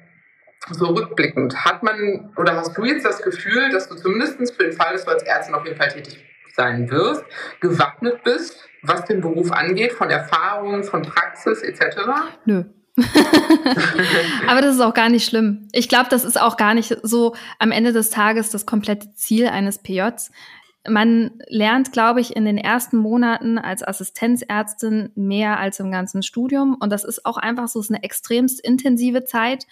so 0.69 0.85
rückblickend, 0.87 1.65
hat 1.65 1.83
man 1.83 2.31
oder 2.37 2.55
hast 2.55 2.77
du 2.77 2.85
jetzt 2.85 3.05
das 3.05 3.21
Gefühl, 3.21 3.69
dass 3.71 3.89
du 3.89 3.95
zumindest 3.95 4.55
für 4.55 4.63
den 4.63 4.71
Fall, 4.71 4.93
dass 4.93 5.03
du 5.03 5.11
als 5.11 5.23
Ärztin 5.23 5.55
auf 5.55 5.65
jeden 5.65 5.77
Fall 5.77 5.89
tätig 5.89 6.23
sein 6.55 6.89
wirst, 6.89 7.25
gewappnet 7.59 8.23
bist, 8.23 8.69
was 8.81 9.03
den 9.05 9.19
Beruf 9.19 9.51
angeht, 9.51 9.91
von 9.91 10.09
Erfahrung, 10.09 10.83
von 10.83 11.01
Praxis 11.01 11.61
etc.? 11.61 11.97
Nö. 12.45 12.63
Aber 14.47 14.61
das 14.61 14.75
ist 14.75 14.81
auch 14.81 14.93
gar 14.93 15.09
nicht 15.09 15.25
schlimm. 15.25 15.67
Ich 15.71 15.89
glaube, 15.89 16.09
das 16.09 16.23
ist 16.23 16.39
auch 16.39 16.57
gar 16.57 16.73
nicht 16.73 16.97
so 17.01 17.35
am 17.59 17.71
Ende 17.71 17.91
des 17.91 18.09
Tages 18.09 18.51
das 18.51 18.65
komplette 18.65 19.13
Ziel 19.15 19.47
eines 19.47 19.79
PJs. 19.79 20.31
Man 20.87 21.31
lernt, 21.47 21.91
glaube 21.91 22.21
ich, 22.21 22.35
in 22.35 22.45
den 22.45 22.57
ersten 22.57 22.97
Monaten 22.97 23.57
als 23.57 23.87
Assistenzärztin 23.87 25.11
mehr 25.15 25.59
als 25.59 25.79
im 25.79 25.91
ganzen 25.91 26.23
Studium. 26.23 26.75
Und 26.79 26.91
das 26.91 27.03
ist 27.03 27.25
auch 27.25 27.37
einfach 27.37 27.67
so, 27.67 27.79
ist 27.79 27.89
eine 27.89 28.03
extremst 28.03 28.59
intensive 28.59 29.23
Zeit. 29.23 29.65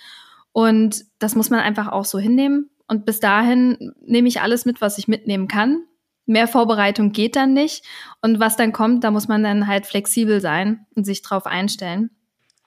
Und 0.54 1.06
das 1.20 1.36
muss 1.36 1.50
man 1.50 1.60
einfach 1.60 1.90
auch 1.90 2.06
so 2.06 2.18
hinnehmen. 2.18 2.70
Und 2.88 3.06
bis 3.06 3.20
dahin 3.20 3.94
nehme 4.02 4.28
ich 4.28 4.42
alles 4.42 4.66
mit, 4.66 4.82
was 4.82 4.98
ich 4.98 5.08
mitnehmen 5.08 5.48
kann. 5.48 5.84
Mehr 6.26 6.48
Vorbereitung 6.48 7.12
geht 7.12 7.36
dann 7.36 7.54
nicht. 7.54 7.86
Und 8.22 8.40
was 8.40 8.56
dann 8.56 8.72
kommt, 8.72 9.04
da 9.04 9.12
muss 9.12 9.28
man 9.28 9.44
dann 9.44 9.68
halt 9.68 9.86
flexibel 9.86 10.40
sein 10.40 10.86
und 10.96 11.06
sich 11.06 11.22
drauf 11.22 11.46
einstellen. 11.46 12.10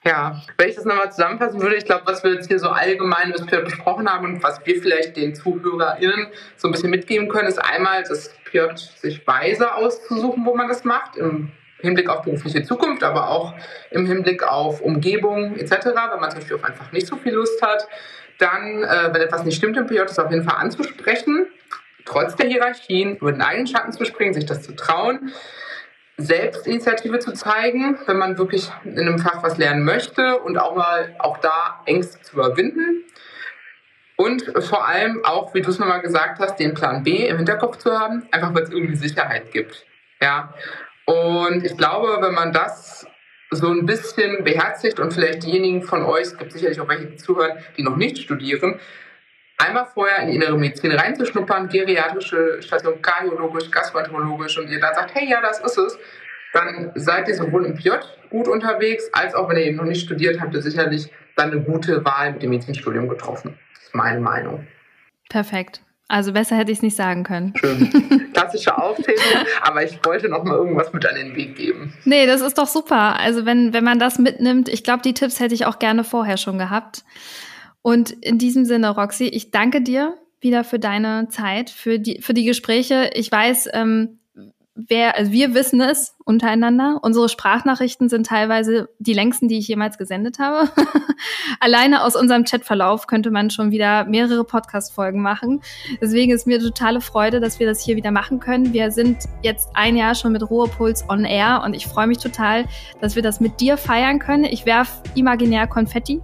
Ja, 0.05 0.39
wenn 0.59 0.69
ich 0.69 0.75
das 0.75 0.85
nochmal 0.85 1.11
zusammenfassen 1.11 1.59
würde, 1.59 1.77
ich 1.77 1.85
glaube, 1.85 2.03
was 2.05 2.23
wir 2.23 2.33
jetzt 2.33 2.47
hier 2.47 2.59
so 2.59 2.69
allgemein 2.69 3.31
besprochen 3.31 4.07
haben 4.07 4.25
und 4.25 4.43
was 4.43 4.63
wir 4.63 4.79
vielleicht 4.79 5.17
den 5.17 5.33
ZuhörerInnen 5.33 6.27
so 6.57 6.67
ein 6.67 6.71
bisschen 6.71 6.91
mitgeben 6.91 7.27
können, 7.27 7.47
ist 7.47 7.57
einmal, 7.57 8.03
dass 8.03 8.31
Piotr 8.45 8.77
sich 8.77 9.25
weise 9.25 9.73
auszusuchen, 9.73 10.45
wo 10.45 10.55
man 10.55 10.67
das 10.67 10.83
macht, 10.83 11.17
im 11.17 11.51
Hinblick 11.79 12.07
auf 12.07 12.21
berufliche 12.21 12.61
Zukunft, 12.61 13.03
aber 13.03 13.29
auch 13.29 13.55
im 13.89 14.05
Hinblick 14.05 14.43
auf 14.43 14.79
Umgebung 14.81 15.55
etc., 15.55 15.87
wenn 15.87 16.19
man 16.19 16.29
zum 16.29 16.39
Beispiel 16.39 16.57
auf 16.57 16.63
einfach 16.63 16.91
nicht 16.91 17.07
so 17.07 17.15
viel 17.15 17.33
Lust 17.33 17.59
hat. 17.63 17.87
Dann, 18.37 18.83
äh, 18.83 19.09
wenn 19.11 19.21
etwas 19.21 19.43
nicht 19.43 19.57
stimmt 19.57 19.75
im 19.75 19.87
PJ, 19.87 20.01
ist 20.01 20.19
auf 20.19 20.29
jeden 20.29 20.43
Fall 20.43 20.57
anzusprechen, 20.57 21.47
trotz 22.05 22.35
der 22.35 22.47
Hierarchien, 22.47 23.17
über 23.17 23.31
den 23.31 23.41
eigenen 23.41 23.65
Schatten 23.65 23.91
zu 23.91 24.05
springen, 24.05 24.35
sich 24.35 24.45
das 24.45 24.61
zu 24.61 24.75
trauen. 24.75 25.31
Selbstinitiative 26.17 27.19
zu 27.19 27.33
zeigen, 27.33 27.97
wenn 28.05 28.17
man 28.17 28.37
wirklich 28.37 28.71
in 28.83 28.99
einem 28.99 29.19
Fach 29.19 29.43
was 29.43 29.57
lernen 29.57 29.83
möchte 29.83 30.39
und 30.39 30.57
auch 30.57 30.75
mal 30.75 31.15
auch 31.19 31.37
da 31.39 31.81
Ängste 31.85 32.21
zu 32.21 32.35
überwinden. 32.35 33.03
Und 34.17 34.43
vor 34.63 34.87
allem 34.87 35.25
auch, 35.25 35.53
wie 35.53 35.61
du 35.61 35.69
es 35.69 35.79
nochmal 35.79 36.01
gesagt 36.01 36.39
hast, 36.39 36.55
den 36.57 36.73
Plan 36.73 37.03
B 37.03 37.27
im 37.27 37.37
Hinterkopf 37.37 37.77
zu 37.77 37.99
haben, 37.99 38.25
einfach 38.31 38.53
weil 38.53 38.63
es 38.63 38.69
irgendwie 38.69 38.95
Sicherheit 38.95 39.51
gibt. 39.51 39.85
Ja. 40.21 40.53
Und 41.05 41.65
ich 41.65 41.75
glaube, 41.75 42.17
wenn 42.21 42.33
man 42.33 42.53
das 42.53 43.05
so 43.51 43.69
ein 43.69 43.85
bisschen 43.85 44.43
beherzigt 44.43 44.99
und 44.99 45.13
vielleicht 45.13 45.43
diejenigen 45.43 45.83
von 45.83 46.03
euch, 46.03 46.23
es 46.23 46.37
gibt 46.37 46.53
sicherlich 46.53 46.79
auch 46.79 46.87
welche, 46.87 47.07
die 47.07 47.17
zuhören, 47.17 47.57
die 47.77 47.83
noch 47.83 47.97
nicht 47.97 48.17
studieren, 48.17 48.79
einmal 49.57 49.85
vorher 49.85 50.19
in 50.19 50.29
die 50.29 50.35
innere 50.35 50.57
Medizin 50.57 50.91
reinzuschnuppern, 50.91 51.69
geriatrische 51.69 52.61
Station, 52.61 53.01
kardiologisch, 53.01 53.71
gastroenterologisch 53.71 54.57
und 54.57 54.69
ihr 54.69 54.79
dann 54.79 54.93
sagt, 54.95 55.15
hey, 55.15 55.29
ja, 55.29 55.41
das 55.41 55.59
ist 55.59 55.77
es, 55.77 55.97
dann 56.53 56.91
seid 56.95 57.27
ihr 57.27 57.35
sowohl 57.35 57.65
im 57.65 57.75
PJ 57.75 57.89
gut 58.29 58.47
unterwegs, 58.47 59.09
als 59.13 59.35
auch 59.35 59.49
wenn 59.49 59.57
ihr 59.57 59.65
eben 59.65 59.77
noch 59.77 59.85
nicht 59.85 60.01
studiert, 60.01 60.39
habt 60.39 60.53
ihr 60.53 60.61
sicherlich 60.61 61.11
dann 61.35 61.51
eine 61.51 61.61
gute 61.61 62.03
Wahl 62.05 62.33
mit 62.33 62.43
dem 62.43 62.49
Medizinstudium 62.51 63.07
getroffen. 63.09 63.57
Das 63.73 63.83
ist 63.83 63.95
meine 63.95 64.19
Meinung. 64.19 64.65
Perfekt. 65.29 65.81
Also 66.07 66.33
besser 66.33 66.55
hätte 66.55 66.71
ich 66.71 66.77
es 66.77 66.83
nicht 66.83 66.95
sagen 66.95 67.23
können. 67.23 67.53
Schön. 67.57 68.29
Klassische 68.33 68.77
Aufzählung, 68.77 69.23
aber 69.61 69.83
ich 69.83 69.99
wollte 70.05 70.29
noch 70.29 70.43
mal 70.43 70.55
irgendwas 70.55 70.93
mit 70.93 71.05
an 71.05 71.15
den 71.15 71.35
Weg 71.35 71.55
geben. 71.55 71.93
Nee, 72.05 72.27
das 72.27 72.41
ist 72.41 72.57
doch 72.59 72.67
super. 72.67 73.19
Also 73.19 73.45
wenn, 73.45 73.73
wenn 73.73 73.83
man 73.83 73.97
das 73.97 74.19
mitnimmt, 74.19 74.69
ich 74.69 74.83
glaube, 74.83 75.01
die 75.01 75.15
Tipps 75.15 75.39
hätte 75.39 75.55
ich 75.55 75.65
auch 75.65 75.79
gerne 75.79 76.03
vorher 76.03 76.37
schon 76.37 76.59
gehabt. 76.59 77.03
Und 77.85 78.09
in 78.09 78.39
diesem 78.39 78.65
Sinne, 78.65 78.89
Roxy, 78.89 79.25
ich 79.25 79.51
danke 79.51 79.79
dir 79.79 80.17
wieder 80.39 80.63
für 80.63 80.79
deine 80.79 81.27
Zeit, 81.29 81.69
für 81.69 81.99
die, 81.99 82.19
für 82.19 82.33
die 82.33 82.43
Gespräche. 82.43 83.11
Ich 83.13 83.31
weiß, 83.31 83.69
ähm, 83.73 84.17
wer, 84.73 85.15
also 85.15 85.31
wir 85.31 85.53
wissen 85.53 85.79
es 85.81 86.15
untereinander. 86.25 86.97
Unsere 87.03 87.29
Sprachnachrichten 87.29 88.09
sind 88.09 88.25
teilweise 88.25 88.89
die 88.97 89.13
längsten, 89.13 89.49
die 89.49 89.59
ich 89.59 89.67
jemals 89.67 89.99
gesendet 89.99 90.39
habe. 90.39 90.71
Alleine 91.59 92.03
aus 92.03 92.15
unserem 92.15 92.43
Chatverlauf 92.43 93.05
könnte 93.05 93.29
man 93.29 93.51
schon 93.51 93.69
wieder 93.69 94.05
mehrere 94.05 94.45
Podcast-Folgen 94.45 95.21
machen. 95.21 95.61
Deswegen 96.01 96.31
ist 96.31 96.47
mir 96.47 96.59
totale 96.59 97.01
Freude, 97.01 97.39
dass 97.39 97.59
wir 97.59 97.67
das 97.67 97.85
hier 97.85 97.95
wieder 97.97 98.09
machen 98.09 98.39
können. 98.39 98.73
Wir 98.73 98.89
sind 98.89 99.25
jetzt 99.43 99.69
ein 99.75 99.95
Jahr 99.95 100.15
schon 100.15 100.31
mit 100.31 100.49
Ruhepuls 100.49 101.07
on 101.07 101.23
air 101.23 101.61
und 101.63 101.75
ich 101.75 101.85
freue 101.85 102.07
mich 102.07 102.17
total, 102.17 102.65
dass 102.99 103.15
wir 103.15 103.21
das 103.21 103.39
mit 103.39 103.61
dir 103.61 103.77
feiern 103.77 104.17
können. 104.17 104.45
Ich 104.45 104.65
werf 104.65 105.03
imaginär 105.13 105.67
Konfetti 105.67 106.19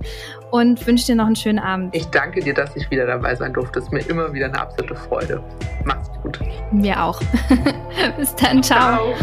und 0.52 0.86
wünsche 0.86 1.08
dir 1.08 1.16
noch 1.16 1.26
einen 1.26 1.36
schönen 1.36 1.60
Abend. 1.60 1.96
Ich 1.96 2.08
danke 2.08 2.42
dir, 2.42 2.54
dass 2.54 2.76
ich 2.76 2.90
wieder 2.92 3.06
dabei 3.06 3.36
sein 3.36 3.54
durfte. 3.54 3.80
Es 3.80 3.86
ist 3.86 3.92
mir 3.92 4.02
immer 4.02 4.32
wieder 4.34 4.46
eine 4.46 4.60
absolute 4.60 4.96
Freude. 4.96 5.42
Mach's 5.84 6.10
gut. 6.22 6.40
Mir 6.72 7.02
auch. 7.02 7.20
Bis 8.18 8.36
dann. 8.36 8.62
Ciao. 8.62 9.14
ciao. 9.14 9.16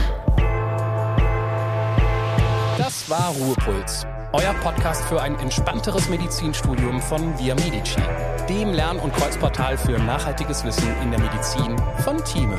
Das 2.76 3.08
war 3.08 3.32
Ruhepuls. 3.40 4.06
Euer 4.32 4.54
Podcast 4.62 5.04
für 5.06 5.22
ein 5.22 5.38
entspannteres 5.38 6.08
Medizinstudium 6.10 7.00
von 7.00 7.38
Via 7.38 7.54
Medici, 7.54 8.00
dem 8.48 8.72
Lern- 8.72 8.98
und 8.98 9.14
Kreuzportal 9.14 9.78
für 9.78 9.98
nachhaltiges 9.98 10.64
Wissen 10.64 10.88
in 11.02 11.10
der 11.10 11.20
Medizin 11.20 11.76
von 12.04 12.22
Thieme. 12.24 12.58